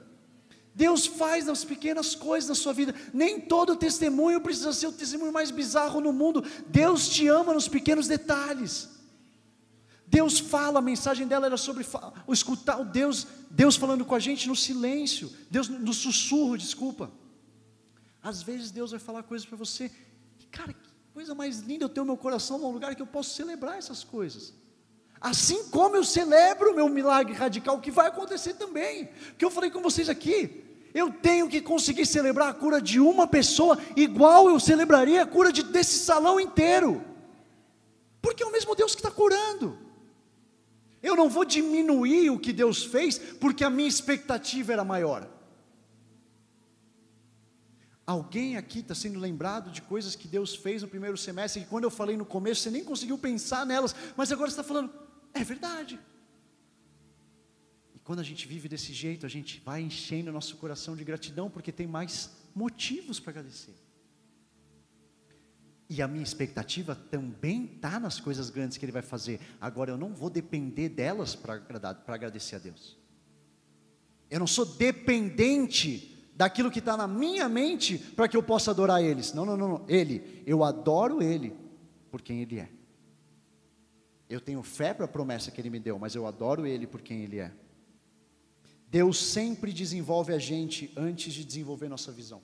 [0.75, 2.95] Deus faz nas pequenas coisas na sua vida.
[3.13, 6.45] Nem todo testemunho precisa ser o testemunho mais bizarro no mundo.
[6.69, 8.89] Deus te ama nos pequenos detalhes.
[10.07, 11.87] Deus fala, a mensagem dela era sobre
[12.27, 17.13] o escutar o Deus, Deus falando com a gente no silêncio, Deus no sussurro, desculpa.
[18.21, 19.89] Às vezes Deus vai falar coisas para você,
[20.51, 23.35] cara, que coisa mais linda eu ter o meu coração num lugar que eu posso
[23.35, 24.53] celebrar essas coisas.
[25.21, 29.11] Assim como eu celebro o meu milagre radical, que vai acontecer também.
[29.37, 30.65] Que eu falei com vocês aqui,
[30.95, 35.53] eu tenho que conseguir celebrar a cura de uma pessoa, igual eu celebraria a cura
[35.53, 37.05] de, desse salão inteiro.
[38.23, 39.79] Porque é o mesmo Deus que está curando.
[41.03, 45.29] Eu não vou diminuir o que Deus fez, porque a minha expectativa era maior.
[48.07, 51.85] Alguém aqui está sendo lembrado de coisas que Deus fez no primeiro semestre, que quando
[51.85, 54.93] eu falei no começo, você nem conseguiu pensar nelas, mas agora você está falando,
[55.35, 55.99] é verdade.
[57.95, 61.05] E quando a gente vive desse jeito, a gente vai enchendo o nosso coração de
[61.05, 63.75] gratidão, porque tem mais motivos para agradecer.
[65.89, 69.41] E a minha expectativa também está nas coisas grandes que Ele vai fazer.
[69.61, 71.61] Agora eu não vou depender delas para
[72.07, 72.97] agradecer a Deus.
[74.31, 79.03] Eu não sou dependente daquilo que está na minha mente para que eu possa adorar
[79.03, 79.35] eles.
[79.35, 79.85] Não, não, não, não.
[79.89, 81.53] Ele, eu adoro Ele
[82.11, 82.71] por quem Ele é.
[84.31, 87.03] Eu tenho fé para a promessa que Ele me deu, mas eu adoro Ele por
[87.03, 87.53] quem Ele é.
[88.87, 92.41] Deus sempre desenvolve a gente antes de desenvolver nossa visão.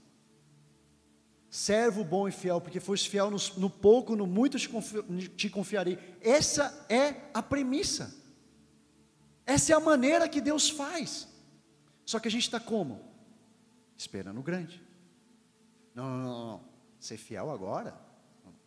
[1.49, 5.01] Servo bom e fiel, porque foste fiel no, no pouco, no muito te, confi,
[5.37, 5.97] te confiarei.
[6.20, 8.12] Essa é a premissa.
[9.47, 11.28] Essa é a maneira que Deus faz.
[12.05, 13.01] Só que a gente está como?
[13.97, 14.82] Esperando o grande.
[15.95, 16.64] Não, não, não, não.
[16.99, 17.97] Ser fiel agora?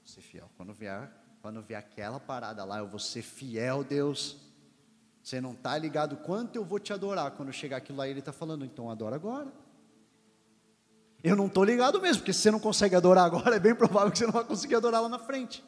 [0.06, 0.50] Ser fiel.
[0.56, 1.12] Quando vier
[1.42, 4.38] quando ver aquela parada lá, eu vou ser fiel, Deus.
[5.24, 7.32] Você não está ligado quanto eu vou te adorar.
[7.32, 9.48] Quando chegar aquilo lá, ele está falando, então adora agora.
[11.24, 14.12] Eu não estou ligado mesmo, porque se você não consegue adorar agora, é bem provável
[14.12, 15.64] que você não vai conseguir adorar lá na frente.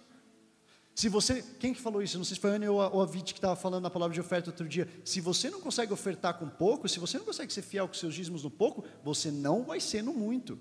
[0.94, 2.18] Se você, quem que falou isso?
[2.18, 4.20] Não sei se foi a Ana ou a Vite que estava falando na palavra de
[4.20, 4.90] oferta outro dia.
[5.06, 8.14] Se você não consegue ofertar com pouco, se você não consegue ser fiel com seus
[8.14, 10.60] dízimos no pouco, você não vai ser no muito.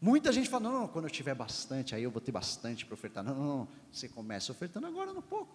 [0.00, 2.94] Muita gente fala, não, não, quando eu tiver bastante, aí eu vou ter bastante para
[2.94, 3.22] ofertar.
[3.22, 5.54] Não, não, não, você começa ofertando agora no pouco.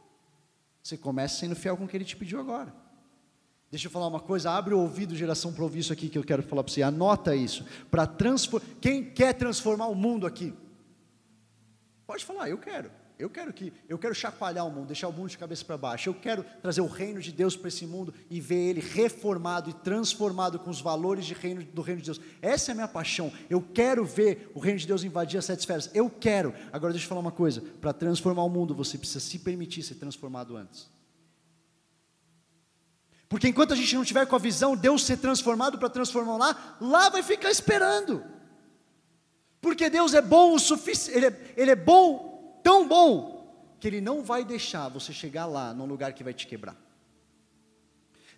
[0.84, 2.72] Você começa sendo fiel com o que ele te pediu agora.
[3.72, 6.24] Deixa eu falar uma coisa, abre o ouvido, geração para ouvir isso aqui que eu
[6.24, 6.84] quero falar para você.
[6.84, 7.66] Anota isso.
[7.90, 8.08] Para
[8.80, 10.54] quem quer transformar o mundo aqui?
[12.06, 12.92] Pode falar, eu quero.
[13.18, 16.10] Eu quero que, eu quero chacoalhar o mundo, deixar o mundo de cabeça para baixo.
[16.10, 19.74] Eu quero trazer o reino de Deus para esse mundo e ver ele reformado e
[19.74, 22.22] transformado com os valores reino, do reino de Deus.
[22.42, 23.32] Essa é a minha paixão.
[23.50, 25.90] Eu quero ver o reino de Deus invadir as sete esferas.
[25.94, 26.54] Eu quero.
[26.74, 27.62] Agora deixa eu falar uma coisa.
[27.80, 30.90] Para transformar o mundo, você precisa se permitir ser transformado antes.
[33.30, 36.78] Porque enquanto a gente não tiver com a visão Deus ser transformado para transformar lá,
[36.82, 38.24] lá vai ficar esperando.
[39.62, 42.35] Porque Deus é bom o suficiente, ele, é, ele é bom,
[42.66, 46.48] tão bom, que Ele não vai deixar você chegar lá num lugar que vai te
[46.48, 46.76] quebrar.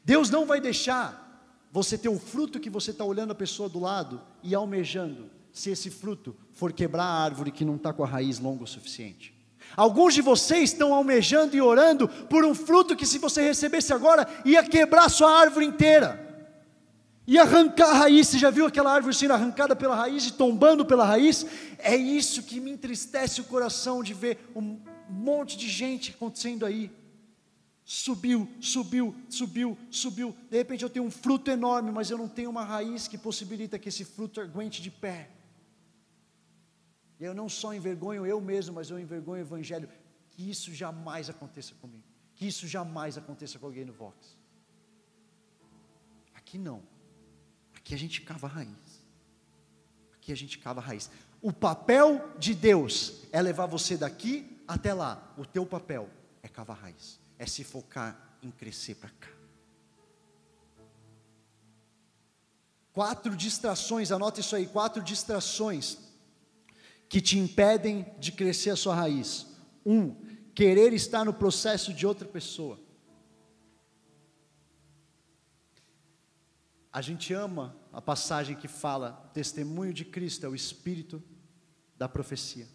[0.04, 3.80] Deus não vai deixar você ter o fruto que você está olhando a pessoa do
[3.80, 8.08] lado e almejando, se esse fruto for quebrar a árvore que não está com a
[8.08, 9.34] raiz longa o suficiente.
[9.78, 14.28] Alguns de vocês estão almejando e orando por um fruto que, se você recebesse agora,
[14.44, 16.27] ia quebrar sua árvore inteira,
[17.28, 18.28] ia arrancar a raiz.
[18.28, 21.46] Você já viu aquela árvore sendo arrancada pela raiz e tombando pela raiz?
[21.78, 26.90] É isso que me entristece o coração de ver um monte de gente acontecendo aí.
[27.84, 30.36] Subiu, subiu, subiu, subiu.
[30.50, 33.78] De repente eu tenho um fruto enorme, mas eu não tenho uma raiz que possibilita
[33.78, 35.30] que esse fruto aguente de pé.
[37.20, 39.90] E eu não só envergonho eu mesmo, mas eu envergonho o Evangelho.
[40.32, 42.04] Que isso jamais aconteça comigo.
[42.36, 44.38] Que isso jamais aconteça com alguém no Vox.
[46.36, 46.84] Aqui não.
[47.88, 49.02] Aqui a gente cava a raiz.
[50.16, 51.10] Aqui a gente cava a raiz.
[51.42, 55.34] O papel de Deus é levar você daqui até lá.
[55.38, 56.10] O teu papel
[56.44, 57.18] é cavar a raiz.
[57.40, 59.30] É se focar em crescer para cá.
[62.92, 65.98] Quatro distrações, anota isso aí, quatro distrações
[67.08, 69.48] que te impedem de crescer a sua raiz.
[69.86, 70.14] Um,
[70.54, 72.78] querer estar no processo de outra pessoa.
[76.98, 81.22] A gente ama a passagem que fala: testemunho de Cristo é o espírito
[81.96, 82.68] da profecia.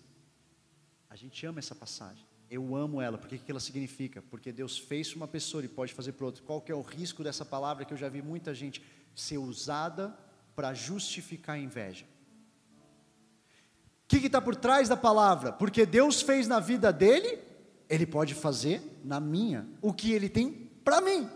[1.10, 2.24] A gente ama essa passagem.
[2.48, 3.18] Eu amo ela.
[3.18, 4.22] Porque que ela significa?
[4.22, 6.40] Porque Deus fez uma pessoa e pode fazer para outra.
[6.44, 8.80] Qual que é o risco dessa palavra que eu já vi muita gente
[9.12, 10.16] ser usada
[10.54, 12.06] para justificar a inveja?
[14.06, 15.50] que está por trás da palavra?
[15.52, 17.40] Porque Deus fez na vida dele,
[17.88, 21.28] ele pode fazer na minha o que ele tem para mim.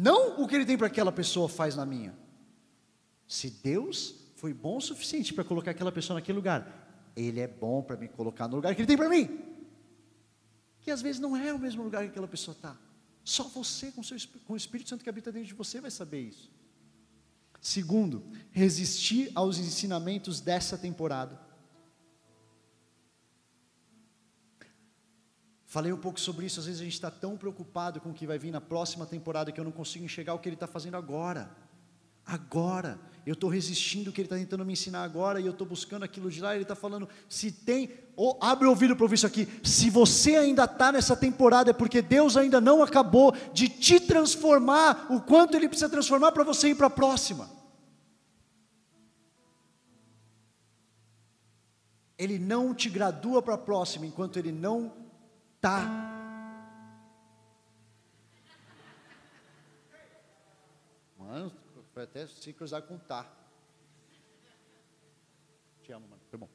[0.00, 2.16] Não o que ele tem para aquela pessoa faz na minha.
[3.26, 7.82] Se Deus foi bom o suficiente para colocar aquela pessoa naquele lugar, ele é bom
[7.82, 9.28] para me colocar no lugar que ele tem para mim.
[10.82, 12.76] Que às vezes não é o mesmo lugar que aquela pessoa está.
[13.24, 16.20] Só você, com, seu, com o Espírito Santo que habita dentro de você, vai saber
[16.28, 16.48] isso.
[17.60, 18.22] Segundo,
[18.52, 21.40] resistir aos ensinamentos dessa temporada.
[25.68, 28.26] Falei um pouco sobre isso, às vezes a gente está tão preocupado com o que
[28.26, 30.96] vai vir na próxima temporada que eu não consigo enxergar o que ele está fazendo
[30.96, 31.54] agora.
[32.24, 35.66] Agora, eu estou resistindo o que ele está tentando me ensinar agora e eu estou
[35.66, 36.54] buscando aquilo de lá.
[36.54, 39.46] Ele está falando: se tem, ou, abre o ouvido para ouvir isso aqui.
[39.62, 45.06] Se você ainda está nessa temporada, é porque Deus ainda não acabou de te transformar
[45.10, 47.50] o quanto Ele precisa transformar para você ir para a próxima.
[52.16, 55.07] Ele não te gradua para a próxima enquanto ele não
[55.68, 55.82] está.
[61.18, 61.52] Mano,
[61.92, 63.30] foi até se cruzar com tá.
[65.82, 66.22] Te amo, mano.
[66.30, 66.48] Foi bom.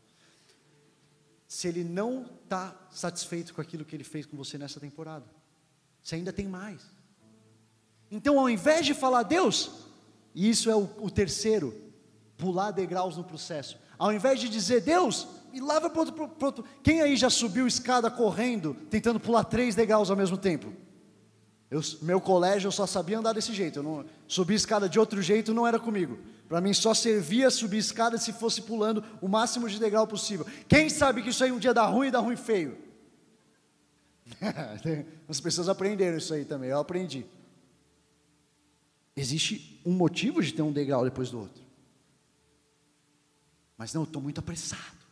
[1.48, 5.26] Se ele não está satisfeito com aquilo que ele fez com você nessa temporada,
[6.02, 6.82] você ainda tem mais.
[8.10, 9.88] Então, ao invés de falar Deus,
[10.34, 11.74] e isso é o, o terceiro,
[12.36, 13.78] pular degraus no processo.
[13.98, 16.66] Ao invés de dizer Deus, e lava para outro, para outro.
[16.82, 20.74] Quem aí já subiu escada correndo, tentando pular três degraus ao mesmo tempo?
[21.70, 23.80] Eu, meu colégio eu só sabia andar desse jeito.
[23.80, 26.18] Eu não subir escada de outro jeito não era comigo.
[26.50, 30.46] Para mim só servia subir escada se fosse pulando o máximo de degrau possível.
[30.68, 32.78] Quem sabe que isso aí um dia dá ruim e dá ruim feio?
[35.30, 36.70] As pessoas aprenderam isso aí também.
[36.70, 37.26] Eu aprendi.
[39.16, 41.62] Existe um motivo de ter um degrau depois do outro.
[43.78, 45.03] Mas não, eu estou muito apressado.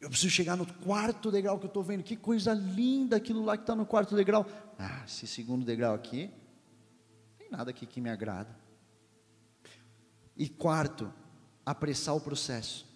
[0.00, 2.02] Eu preciso chegar no quarto degrau que eu estou vendo.
[2.02, 4.46] Que coisa linda aquilo lá que está no quarto degrau.
[4.78, 8.56] Ah, esse segundo degrau aqui, não tem nada aqui que me agrada.
[10.34, 11.12] E quarto,
[11.66, 12.88] apressar o processo.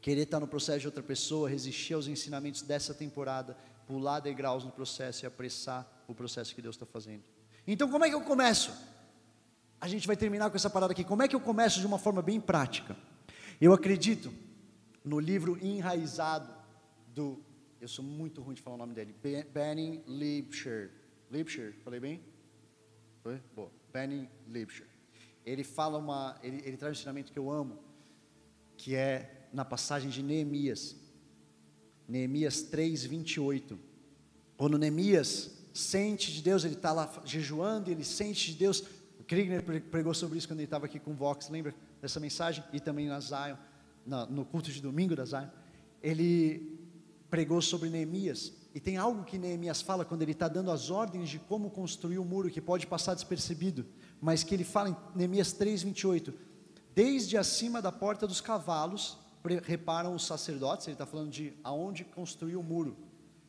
[0.00, 4.70] Querer estar no processo de outra pessoa, resistir aos ensinamentos dessa temporada, pular degraus no
[4.70, 7.24] processo e apressar o processo que Deus está fazendo.
[7.66, 8.72] Então, como é que eu começo?
[9.80, 11.02] A gente vai terminar com essa parada aqui.
[11.02, 12.96] Como é que eu começo de uma forma bem prática?
[13.60, 14.32] Eu acredito
[15.04, 16.52] no livro Enraizado
[17.14, 17.38] do,
[17.80, 19.14] eu sou muito ruim de falar o nome dele,
[19.52, 20.90] Benny Liebscher.
[21.30, 22.20] Liebscher, falei bem?
[23.22, 23.40] Foi?
[23.54, 23.70] Boa.
[23.92, 24.86] Benny Liebscher.
[25.44, 27.78] Ele fala uma, ele, ele traz um ensinamento que eu amo,
[28.78, 30.96] que é na passagem de Neemias.
[32.08, 33.78] Neemias 3, 28.
[34.56, 38.82] Quando Neemias sente de Deus, ele está lá jejuando, ele sente de Deus.
[39.18, 42.64] O Kriegner pregou sobre isso quando ele estava aqui com o Vox, lembra dessa mensagem?
[42.72, 43.56] E também na Zion,
[44.06, 45.48] no culto de domingo da Zion.
[46.02, 46.78] Ele
[47.30, 48.52] pregou sobre Neemias.
[48.74, 52.18] E tem algo que Neemias fala quando ele está dando as ordens de como construir
[52.18, 53.86] o muro, que pode passar despercebido,
[54.20, 56.34] mas que ele fala em Neemias 3, 28.
[56.94, 59.18] Desde acima da porta dos cavalos,
[59.62, 62.96] reparam os sacerdotes, ele está falando de aonde construir o muro,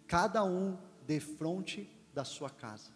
[0.07, 2.89] cada um de frente da sua casa.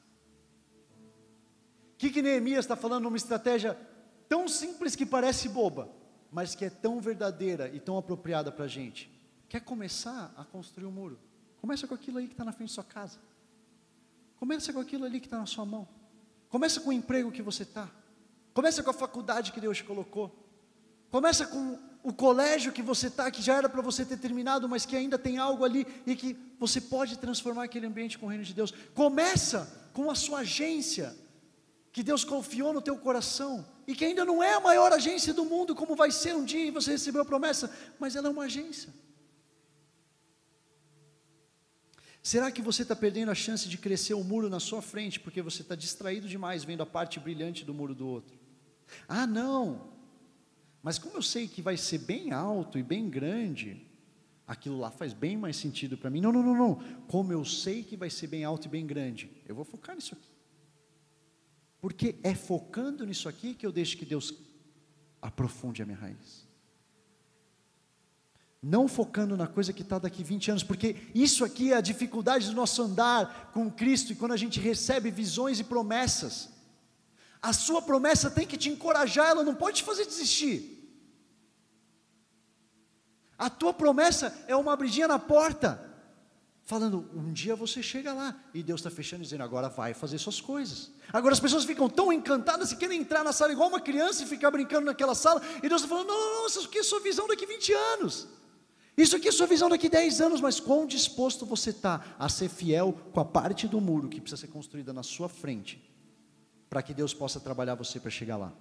[1.93, 3.77] O que, que Neemias está falando numa estratégia
[4.27, 5.89] tão simples que parece boba,
[6.31, 9.11] mas que é tão verdadeira e tão apropriada para a gente?
[9.47, 11.19] Quer começar a construir um muro?
[11.59, 13.19] Começa com aquilo aí que está na frente da sua casa.
[14.37, 15.87] Começa com aquilo ali que está na sua mão.
[16.49, 17.89] Começa com o emprego que você está.
[18.53, 20.33] Começa com a faculdade que Deus te colocou.
[21.11, 24.85] Começa com o colégio que você está, que já era para você ter terminado, mas
[24.85, 28.43] que ainda tem algo ali e que você pode transformar aquele ambiente com o reino
[28.43, 28.73] de Deus.
[28.93, 31.15] Começa com a sua agência,
[31.91, 35.43] que Deus confiou no teu coração, e que ainda não é a maior agência do
[35.43, 38.43] mundo, como vai ser um dia e você recebeu a promessa, mas ela é uma
[38.43, 38.93] agência.
[42.21, 45.19] Será que você está perdendo a chance de crescer o um muro na sua frente
[45.19, 48.37] porque você está distraído demais vendo a parte brilhante do muro do outro?
[49.07, 49.89] Ah, não,
[50.83, 53.83] mas como eu sei que vai ser bem alto e bem grande,
[54.45, 56.21] aquilo lá faz bem mais sentido para mim.
[56.21, 56.75] Não, não, não, não.
[57.07, 60.13] Como eu sei que vai ser bem alto e bem grande, eu vou focar nisso
[60.13, 60.38] aqui.
[61.81, 64.33] Porque é focando nisso aqui que eu deixo que Deus
[65.21, 66.47] aprofunde a minha raiz.
[68.61, 72.47] Não focando na coisa que está daqui 20 anos, porque isso aqui é a dificuldade
[72.47, 76.49] do nosso andar com Cristo, e quando a gente recebe visões e promessas,
[77.41, 80.77] a sua promessa tem que te encorajar, ela não pode te fazer desistir.
[83.37, 85.88] A tua promessa é uma abridinha na porta,
[86.69, 90.39] falando: um dia você chega lá, e Deus está fechando, dizendo: agora vai fazer suas
[90.39, 90.91] coisas.
[91.11, 94.27] Agora as pessoas ficam tão encantadas e querem entrar na sala igual uma criança e
[94.27, 96.99] ficar brincando naquela sala, e Deus está falando: não, não, não, isso aqui é sua
[96.99, 98.27] visão daqui 20 anos.
[98.95, 102.49] Isso aqui é sua visão daqui 10 anos, mas quão disposto você está a ser
[102.49, 105.81] fiel com a parte do muro que precisa ser construída na sua frente
[106.69, 108.53] para que Deus possa trabalhar você para chegar lá.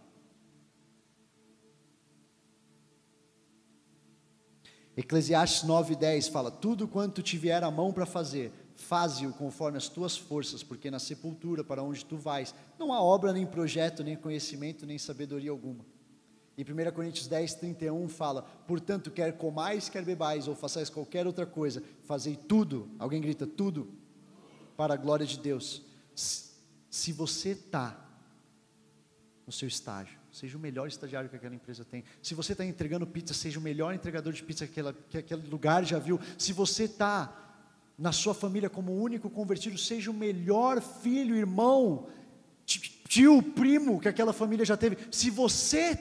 [4.99, 10.17] Eclesiastes 9:10 fala: Tudo quanto te vier a mão para fazer, faze-o conforme as tuas
[10.17, 14.85] forças, porque na sepultura para onde tu vais, não há obra, nem projeto, nem conhecimento,
[14.85, 15.87] nem sabedoria alguma.
[16.57, 21.47] E 1 Coríntios 10, 31 fala: Portanto, quer comais, quer bebais, ou façais qualquer outra
[21.47, 23.87] coisa, fazei tudo, alguém grita tudo,
[24.77, 25.81] para a glória de Deus.
[26.91, 28.05] Se você está
[29.47, 32.05] no seu estágio, seja o melhor estagiário que aquela empresa tem.
[32.23, 35.47] Se você está entregando pizza, seja o melhor entregador de pizza que, aquela, que aquele
[35.49, 36.21] lugar já viu.
[36.37, 37.33] Se você está
[37.99, 42.09] na sua família como único convertido, seja o melhor filho, irmão,
[42.65, 44.99] tio, primo que aquela família já teve.
[45.11, 45.99] Se você,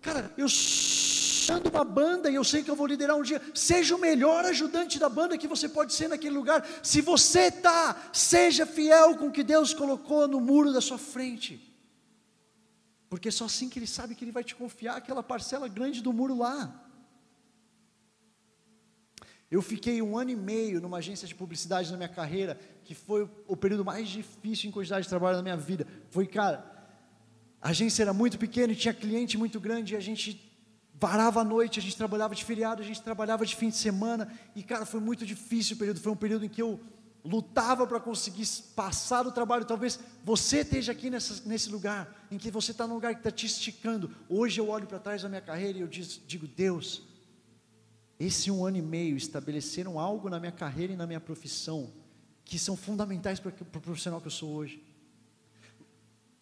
[0.00, 0.48] cara, eu
[1.50, 3.40] ando uma banda e eu sei que eu vou liderar um dia.
[3.54, 6.66] Seja o melhor ajudante da banda que você pode ser naquele lugar.
[6.82, 11.67] Se você está, seja fiel com o que Deus colocou no muro da sua frente.
[13.08, 16.12] Porque só assim que Ele sabe que Ele vai te confiar aquela parcela grande do
[16.12, 16.84] muro lá.
[19.50, 23.28] Eu fiquei um ano e meio numa agência de publicidade na minha carreira, que foi
[23.46, 25.86] o período mais difícil em quantidade de trabalho da minha vida.
[26.10, 26.70] Foi, cara,
[27.60, 30.44] a agência era muito pequena e tinha cliente muito grande, e a gente
[30.94, 34.30] varava a noite, a gente trabalhava de feriado, a gente trabalhava de fim de semana,
[34.54, 36.78] e cara, foi muito difícil o período, foi um período em que eu
[37.24, 39.64] lutava para conseguir passar o trabalho.
[39.64, 43.30] Talvez você esteja aqui nessa, nesse lugar, em que você está num lugar que está
[43.30, 44.14] te esticando.
[44.28, 47.02] Hoje eu olho para trás da minha carreira e eu digo, Deus,
[48.18, 51.92] esse um ano e meio estabeleceram algo na minha carreira e na minha profissão
[52.44, 54.82] que são fundamentais para, para o profissional que eu sou hoje.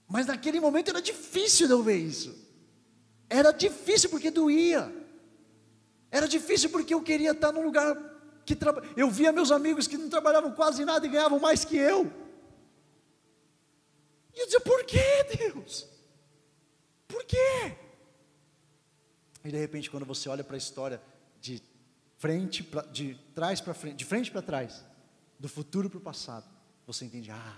[0.07, 2.47] Mas naquele momento era difícil de eu ver isso.
[3.29, 4.93] Era difícil porque doía.
[6.11, 7.95] Era difícil porque eu queria estar num lugar
[8.47, 8.73] que tra...
[8.97, 12.11] eu via meus amigos que não trabalhavam quase nada e ganhavam mais que eu.
[14.33, 15.89] E eu dizia, por que Deus?
[17.09, 17.77] Por quê?
[19.45, 21.03] E de repente, quando você olha para a história
[21.41, 21.61] de
[22.19, 24.85] frente, pra, de trás para frente, de frente para trás,
[25.39, 26.47] do futuro para o passado,
[26.87, 27.57] você entende, ah,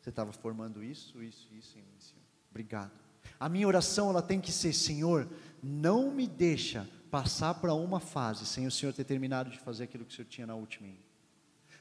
[0.00, 2.24] você estava formando isso, isso, isso em mim, Senhor.
[2.50, 2.92] Obrigado.
[3.38, 5.28] A minha oração ela tem que ser, Senhor,
[5.62, 10.04] não me deixa passar para uma fase sem o Senhor ter terminado de fazer aquilo
[10.04, 10.88] que o Senhor tinha na última.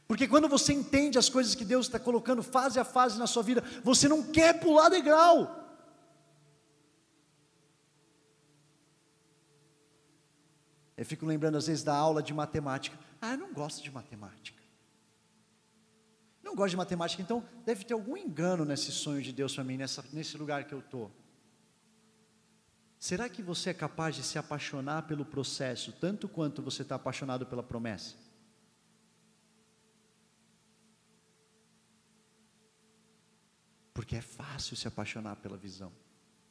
[0.07, 3.43] Porque quando você entende as coisas que Deus está colocando fase a fase na sua
[3.43, 5.55] vida, você não quer pular degrau.
[10.97, 12.97] Eu fico lembrando às vezes da aula de matemática.
[13.21, 14.59] Ah, eu não gosto de matemática.
[16.43, 19.77] Não gosto de matemática, então deve ter algum engano nesse sonho de Deus para mim,
[19.77, 21.11] nessa, nesse lugar que eu estou.
[22.99, 27.45] Será que você é capaz de se apaixonar pelo processo, tanto quanto você está apaixonado
[27.45, 28.17] pela promessa?
[33.93, 35.93] Porque é fácil se apaixonar pela visão.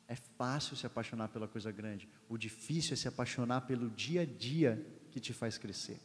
[0.06, 2.08] É fácil se apaixonar pela coisa grande.
[2.30, 6.00] O difícil é se apaixonar pelo dia a dia que te faz crescer.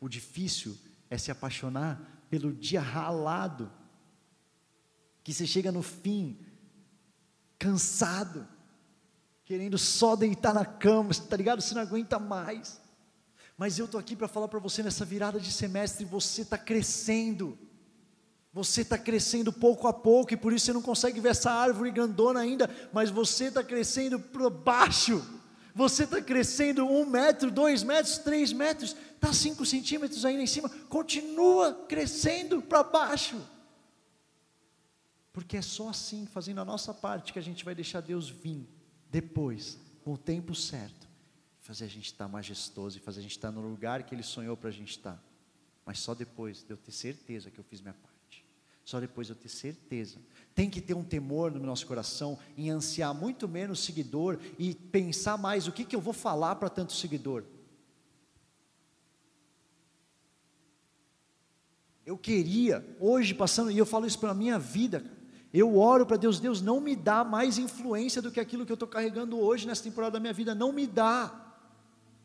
[0.00, 0.74] O difícil
[1.10, 3.70] é se apaixonar pelo dia ralado,
[5.22, 6.40] que você chega no fim,
[7.58, 8.48] cansado,
[9.46, 11.62] querendo só deitar na cama, está ligado?
[11.62, 12.80] Você não aguenta mais.
[13.56, 17.56] Mas eu estou aqui para falar para você nessa virada de semestre, você está crescendo.
[18.52, 21.92] Você está crescendo pouco a pouco e por isso você não consegue ver essa árvore
[21.92, 25.24] grandona ainda, mas você está crescendo para baixo.
[25.72, 30.68] Você está crescendo um metro, dois metros, três metros, está cinco centímetros ainda em cima,
[30.88, 33.40] continua crescendo para baixo.
[35.32, 38.75] Porque é só assim, fazendo a nossa parte, que a gente vai deixar Deus vir
[39.10, 41.06] depois, com o tempo certo,
[41.60, 44.56] fazer a gente estar majestoso e fazer a gente estar no lugar que Ele sonhou
[44.56, 45.22] para a gente estar.
[45.84, 48.44] Mas só depois de eu ter certeza que eu fiz minha parte.
[48.84, 50.18] Só depois eu ter certeza.
[50.54, 55.36] Tem que ter um temor no nosso coração em ansiar muito menos seguidor e pensar
[55.36, 57.42] mais o que, que eu vou falar para tanto seguidor.
[62.04, 65.04] Eu queria, hoje passando, e eu falo isso para a minha vida,
[65.58, 68.74] eu oro para Deus, Deus não me dá mais influência do que aquilo que eu
[68.74, 71.46] estou carregando hoje nessa temporada da minha vida, não me dá.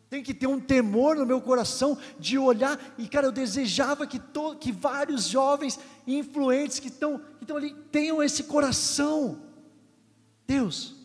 [0.10, 4.20] Tem que ter um temor no meu coração de olhar, e cara, eu desejava que,
[4.20, 9.42] to, que vários jovens influentes que estão que ali tenham esse coração.
[10.46, 10.96] Deus,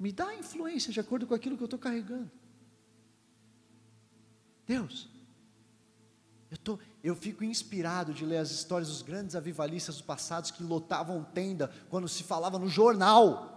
[0.00, 2.30] me dá influência de acordo com aquilo que eu estou carregando.
[4.66, 5.08] Deus,
[6.50, 10.62] eu, tô, eu fico inspirado de ler as histórias dos grandes avivalistas dos passados que
[10.62, 13.54] lotavam tenda quando se falava no jornal.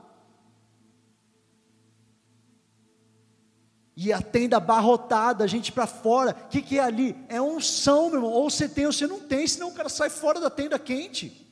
[3.96, 6.32] E a tenda abarrotada, a gente para fora.
[6.32, 7.16] O que, que é ali?
[7.28, 8.32] É unção, meu irmão.
[8.32, 11.48] Ou você tem ou você não tem, senão o cara sai fora da tenda quente.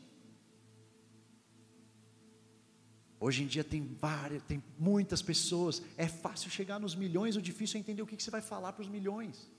[3.20, 5.82] Hoje em dia tem várias, tem muitas pessoas.
[5.98, 8.72] É fácil chegar nos milhões, o difícil é entender o que, que você vai falar
[8.72, 9.50] para os milhões.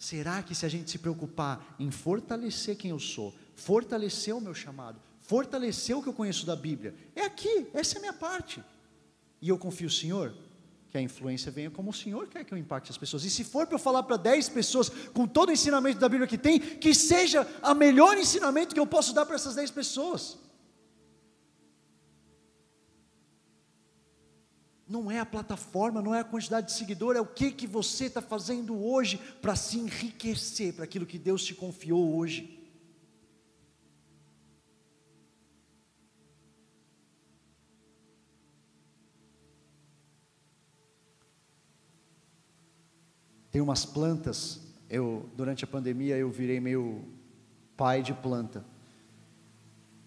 [0.00, 4.54] Será que se a gente se preocupar em fortalecer quem eu sou, fortalecer o meu
[4.54, 8.64] chamado, fortalecer o que eu conheço da Bíblia, é aqui, essa é a minha parte.
[9.42, 10.34] E eu confio no Senhor,
[10.90, 13.26] que a influência venha como o Senhor quer que eu impacte as pessoas.
[13.26, 16.26] E se for para eu falar para 10 pessoas, com todo o ensinamento da Bíblia
[16.26, 20.38] que tem, que seja o melhor ensinamento que eu posso dar para essas 10 pessoas.
[24.90, 28.06] Não é a plataforma, não é a quantidade de seguidor, é o que, que você
[28.06, 32.58] está fazendo hoje para se enriquecer para aquilo que Deus te confiou hoje.
[43.52, 47.04] Tem umas plantas, eu durante a pandemia eu virei meio
[47.76, 48.64] pai de planta.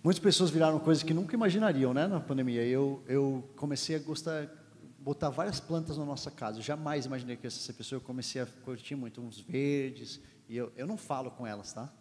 [0.04, 2.66] Muitas pessoas viraram coisas que nunca imaginariam, né, na pandemia.
[2.66, 4.63] Eu eu comecei a gostar
[5.04, 6.60] botar várias plantas na nossa casa.
[6.60, 10.72] Eu jamais imaginei que essa pessoa eu comecei a curtir muito uns verdes e eu,
[10.78, 11.92] eu não falo com elas, tá?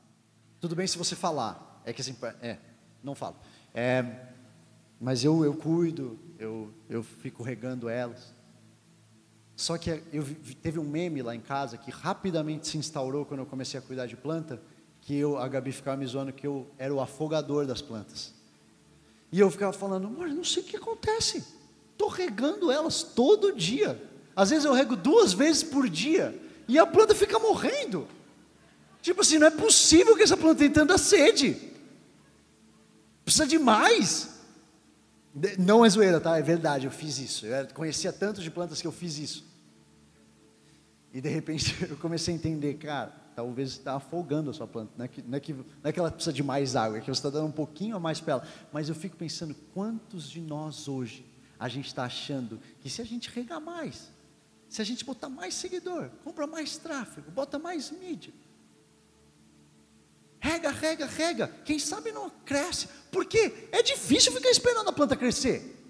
[0.60, 1.82] Tudo bem se você falar.
[1.84, 2.58] É que assim, é,
[3.02, 3.36] não falo.
[3.74, 4.28] É,
[5.00, 8.32] mas eu eu cuido, eu eu fico regando elas.
[9.56, 10.24] Só que eu
[10.62, 14.06] teve um meme lá em casa que rapidamente se instaurou quando eu comecei a cuidar
[14.06, 14.62] de planta,
[15.00, 18.32] que eu, a Gabi ficava me zoando que eu era o afogador das plantas.
[19.30, 21.61] E eu ficava falando, mas não sei o que acontece.
[22.02, 24.02] Estou regando elas todo dia.
[24.34, 26.36] Às vezes eu rego duas vezes por dia.
[26.66, 28.08] E a planta fica morrendo.
[29.00, 31.56] Tipo assim, não é possível que essa planta tenha tanta sede.
[33.24, 34.40] Precisa de mais.
[35.56, 36.36] Não é zoeira, tá?
[36.36, 37.46] É verdade, eu fiz isso.
[37.46, 39.44] Eu conhecia tantos de plantas que eu fiz isso.
[41.14, 44.90] E de repente eu comecei a entender, cara, talvez está afogando a sua planta.
[44.98, 47.00] Não é, que, não, é que, não é que ela precisa de mais água, é
[47.00, 48.48] que você está dando um pouquinho a mais para ela.
[48.72, 51.30] Mas eu fico pensando, quantos de nós hoje
[51.62, 54.10] a gente está achando que se a gente regar mais,
[54.68, 58.32] se a gente botar mais seguidor, compra mais tráfego, bota mais mídia,
[60.42, 61.46] Rega, rega, rega.
[61.64, 62.88] Quem sabe não cresce.
[63.12, 65.80] Porque é difícil ficar esperando a planta crescer.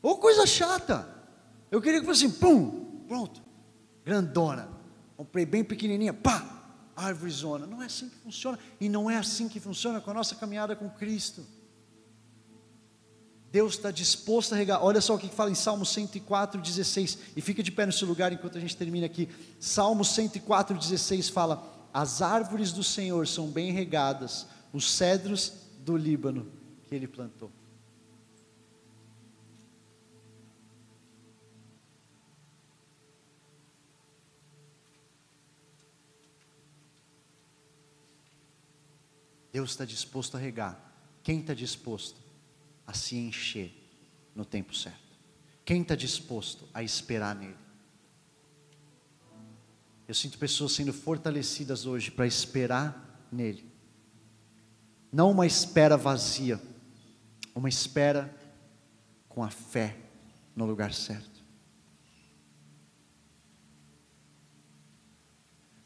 [0.00, 1.12] Ou coisa chata.
[1.72, 3.42] Eu queria que fosse assim, pum, pronto.
[4.04, 4.68] Grandona.
[5.16, 6.62] Comprei bem pequenininha, pá,
[6.94, 7.66] árvore zona.
[7.66, 8.56] Não é assim que funciona.
[8.80, 11.44] E não é assim que funciona com a nossa caminhada com Cristo.
[13.52, 14.82] Deus está disposto a regar.
[14.84, 17.18] Olha só o que fala em Salmo 104, 16.
[17.34, 19.28] E fica de pé seu lugar enquanto a gente termina aqui.
[19.58, 26.46] Salmo 104, 16 fala: As árvores do Senhor são bem regadas, os cedros do Líbano
[26.88, 27.50] que ele plantou.
[39.52, 40.78] Deus está disposto a regar.
[41.24, 42.19] Quem está disposto
[42.90, 43.72] a se encher
[44.34, 44.98] no tempo certo?
[45.64, 47.56] Quem está disposto a esperar nele?
[50.08, 53.64] Eu sinto pessoas sendo fortalecidas hoje para esperar nele.
[55.12, 56.60] Não uma espera vazia,
[57.54, 58.34] uma espera
[59.28, 59.96] com a fé
[60.56, 61.44] no lugar certo.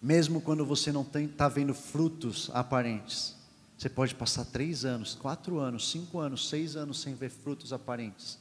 [0.01, 3.34] Mesmo quando você não está vendo frutos aparentes,
[3.77, 8.39] você pode passar três anos, quatro anos, cinco anos, seis anos sem ver frutos aparentes.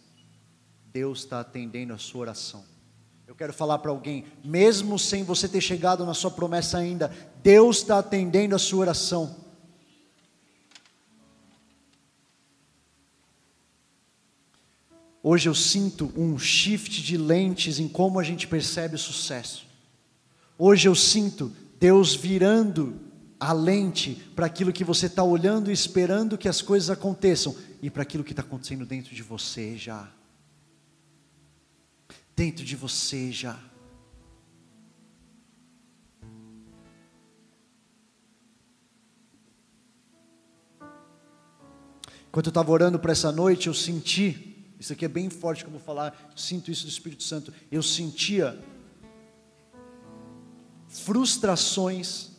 [0.91, 2.63] Deus está atendendo a sua oração.
[3.25, 7.11] Eu quero falar para alguém, mesmo sem você ter chegado na sua promessa ainda,
[7.41, 9.43] Deus está atendendo a sua oração.
[15.25, 19.65] Hoje eu sinto um shift de lentes em como a gente percebe o sucesso.
[20.57, 22.99] Hoje eu sinto Deus virando
[23.43, 27.89] a lente para aquilo que você está olhando e esperando que as coisas aconteçam, e
[27.89, 30.09] para aquilo que está acontecendo dentro de você já.
[32.33, 33.59] Dentro de você já.
[42.29, 45.79] Enquanto eu estava orando para essa noite, eu senti, isso aqui é bem forte como
[45.79, 48.57] falar, sinto isso do Espírito Santo, eu sentia
[50.87, 52.32] frustrações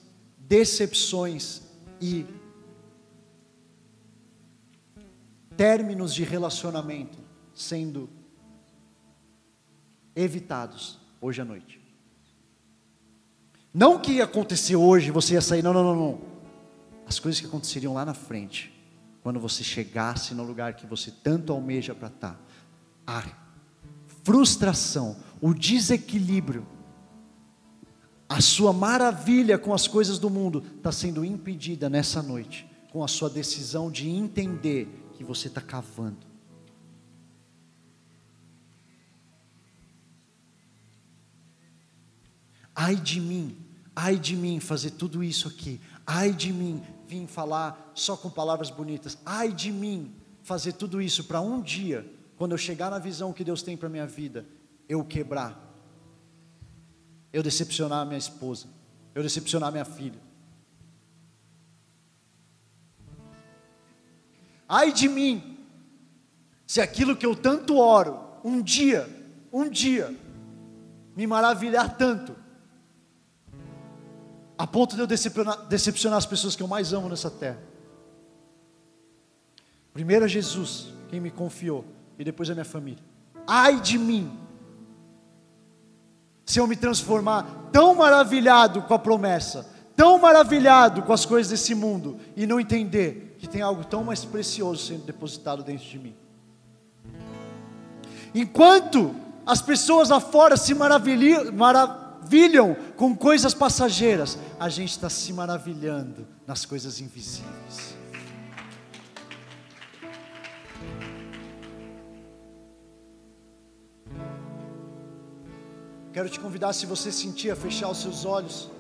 [0.49, 1.63] decepções
[2.01, 2.27] e
[5.57, 7.19] términos de relacionamento
[7.55, 8.09] sendo
[10.15, 11.81] evitados hoje à noite.
[13.73, 16.21] Não que ia acontecer hoje, você ia sair, não, não, não, não.
[17.07, 18.73] As coisas que aconteceriam lá na frente,
[19.23, 22.41] quando você chegasse no lugar que você tanto almeja para estar.
[23.07, 23.25] A
[24.23, 26.67] frustração, o desequilíbrio
[28.29, 33.09] a sua maravilha com as coisas do mundo está sendo impedida nessa noite, com a
[33.09, 36.27] sua decisão de entender que você está cavando.
[42.75, 43.57] Ai de mim,
[43.95, 48.69] ai de mim fazer tudo isso aqui, ai de mim vir falar só com palavras
[48.69, 52.05] bonitas, ai de mim fazer tudo isso para um dia,
[52.37, 54.45] quando eu chegar na visão que Deus tem para minha vida,
[54.89, 55.64] eu quebrar
[57.35, 58.69] eu decepcionar minha esposa,
[59.13, 60.21] eu decepcionar minha filha.
[64.69, 65.59] Ai de mim,
[66.65, 69.09] se aquilo que eu tanto oro, um dia,
[69.53, 70.17] um dia,
[71.17, 72.37] me maravilhar tanto,
[74.57, 77.61] a ponto de eu decepcionar, decepcionar as pessoas que eu mais amo nessa terra.
[79.93, 81.85] Primeiro é Jesus, quem me confiou,
[82.17, 83.03] e depois a minha família.
[83.45, 84.39] Ai de mim,
[86.45, 89.67] se eu me transformar tão maravilhado com a promessa,
[89.97, 94.25] tão maravilhado com as coisas desse mundo, e não entender que tem algo tão mais
[94.25, 96.15] precioso sendo depositado dentro de mim.
[98.35, 99.15] Enquanto
[99.47, 106.27] as pessoas lá fora se maravilham, maravilham com coisas passageiras, a gente está se maravilhando
[106.47, 107.95] nas coisas invisíveis.
[116.15, 118.71] Quero te convidar, se você sentir, a fechar os seus olhos.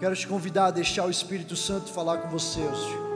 [0.00, 3.12] Quero te convidar a deixar o Espírito Santo falar com você, Senhor.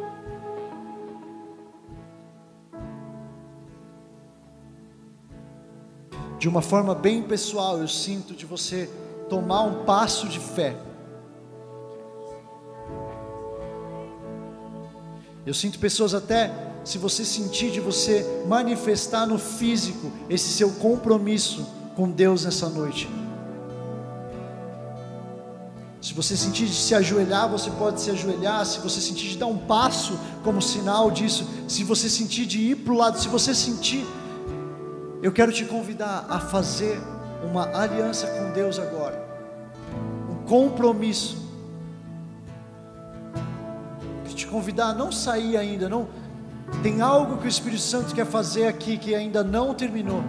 [6.39, 8.91] De uma forma bem pessoal, eu sinto de você
[9.31, 10.77] tomar um passo de fé.
[15.47, 21.67] Eu sinto pessoas até se você sentir de você manifestar no físico esse seu compromisso
[21.97, 23.11] com Deus nessa noite.
[26.01, 28.65] Se você sentir de se ajoelhar, você pode se ajoelhar.
[28.65, 32.77] Se você sentir de dar um passo como sinal disso, se você sentir de ir
[32.77, 34.07] para o lado, se você sentir,
[35.21, 37.01] eu quero te convidar a fazer
[37.43, 39.21] uma aliança com Deus agora,
[40.31, 41.37] um compromisso.
[44.23, 46.26] Quero te convidar a não sair ainda, não
[46.83, 50.23] tem algo que o Espírito Santo quer fazer aqui que ainda não terminou.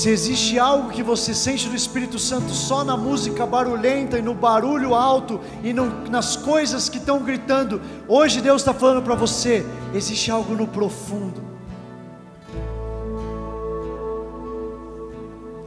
[0.00, 4.32] Se existe algo que você sente do Espírito Santo só na música barulhenta e no
[4.32, 9.62] barulho alto e no, nas coisas que estão gritando, hoje Deus está falando para você:
[9.92, 11.42] existe algo no profundo.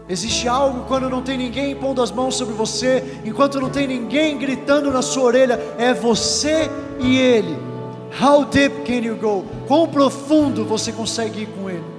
[0.09, 4.39] Existe algo quando não tem ninguém pondo as mãos sobre você, enquanto não tem ninguém
[4.39, 7.55] gritando na sua orelha, é você e Ele.
[8.19, 9.45] How deep can you go?
[9.67, 11.92] Quão profundo você consegue ir com Ele?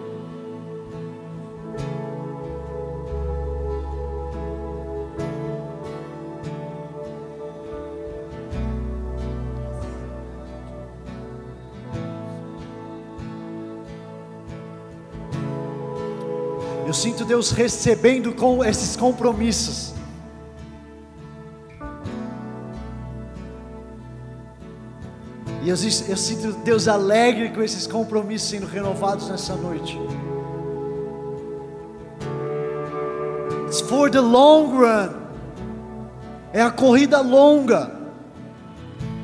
[17.24, 19.94] Sinto Deus recebendo com esses compromissos.
[25.62, 29.98] E eu, eu, sinto Deus alegre com esses compromissos sendo renovados nessa noite.
[33.66, 35.14] It's for the long run.
[36.52, 37.90] É a corrida longa.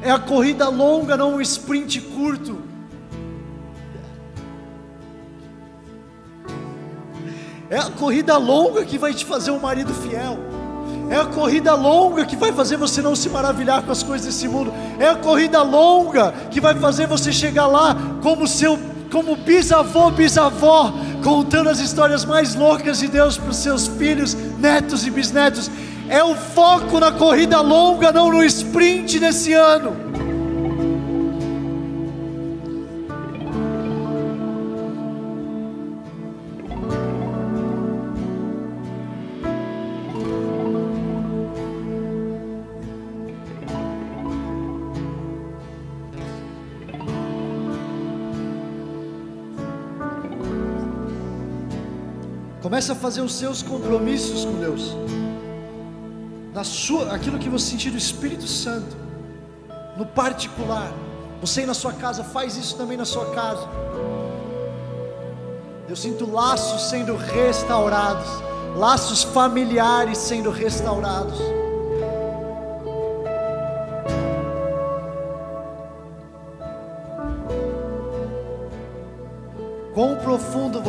[0.00, 2.69] É a corrida longa, não um sprint curto.
[7.70, 10.36] É a corrida longa que vai te fazer um marido fiel.
[11.08, 14.48] É a corrida longa que vai fazer você não se maravilhar com as coisas desse
[14.48, 14.74] mundo.
[14.98, 18.76] É a corrida longa que vai fazer você chegar lá como seu
[19.12, 20.92] como bisavô, bisavó,
[21.22, 25.70] contando as histórias mais loucas de Deus para os seus filhos, netos e bisnetos.
[26.08, 30.09] É o foco na corrida longa, não no sprint desse ano.
[52.80, 54.96] Comece a fazer os seus compromissos com Deus.
[56.54, 58.96] Na sua, aquilo que você sentir do Espírito Santo,
[59.98, 60.90] no particular.
[61.42, 63.68] Você na sua casa faz isso também na sua casa.
[65.86, 68.26] Eu sinto laços sendo restaurados,
[68.74, 71.38] laços familiares sendo restaurados.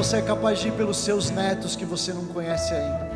[0.04, 3.12] Você é capaz de ir pelos seus netos que você não conhece ainda?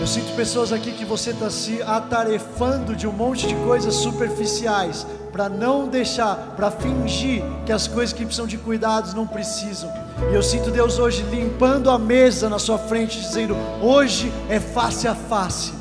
[0.00, 5.06] Eu sinto pessoas aqui que você está se atarefando de um monte de coisas superficiais
[5.30, 9.92] para não deixar, para fingir que as coisas que precisam de cuidados não precisam.
[10.32, 15.06] E eu sinto Deus hoje limpando a mesa na sua frente, dizendo: hoje é face
[15.06, 15.75] a face.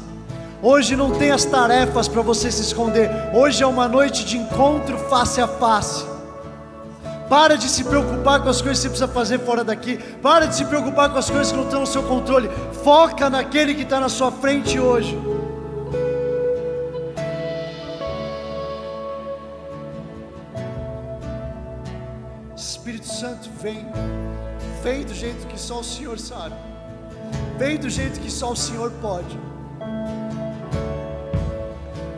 [0.62, 3.10] Hoje não tem as tarefas para você se esconder.
[3.34, 6.06] Hoje é uma noite de encontro face a face.
[7.30, 9.98] Para de se preocupar com as coisas que você precisa fazer fora daqui.
[10.22, 12.50] Para de se preocupar com as coisas que não estão no seu controle.
[12.84, 15.18] Foca naquele que está na sua frente hoje.
[22.56, 23.86] Espírito Santo, vem.
[24.84, 26.56] Vem do jeito que só o Senhor sabe.
[27.58, 29.55] Vem do jeito que só o Senhor pode.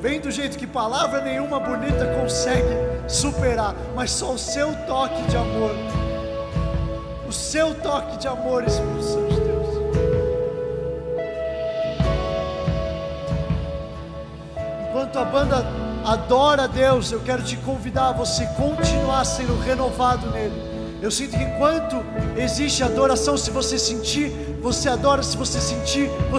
[0.01, 2.67] Vem do jeito que palavra nenhuma bonita consegue
[3.07, 5.71] superar, mas só o seu toque de amor.
[7.27, 9.67] O seu toque de amor, Espírito Santo de Deus.
[14.87, 15.65] Enquanto a banda
[16.05, 20.77] adora a Deus, eu quero te convidar a você continuar sendo renovado nele.
[21.01, 22.03] Eu sinto que enquanto
[22.35, 24.29] existe adoração, se você sentir,
[24.61, 26.35] você adora, se você sentir, você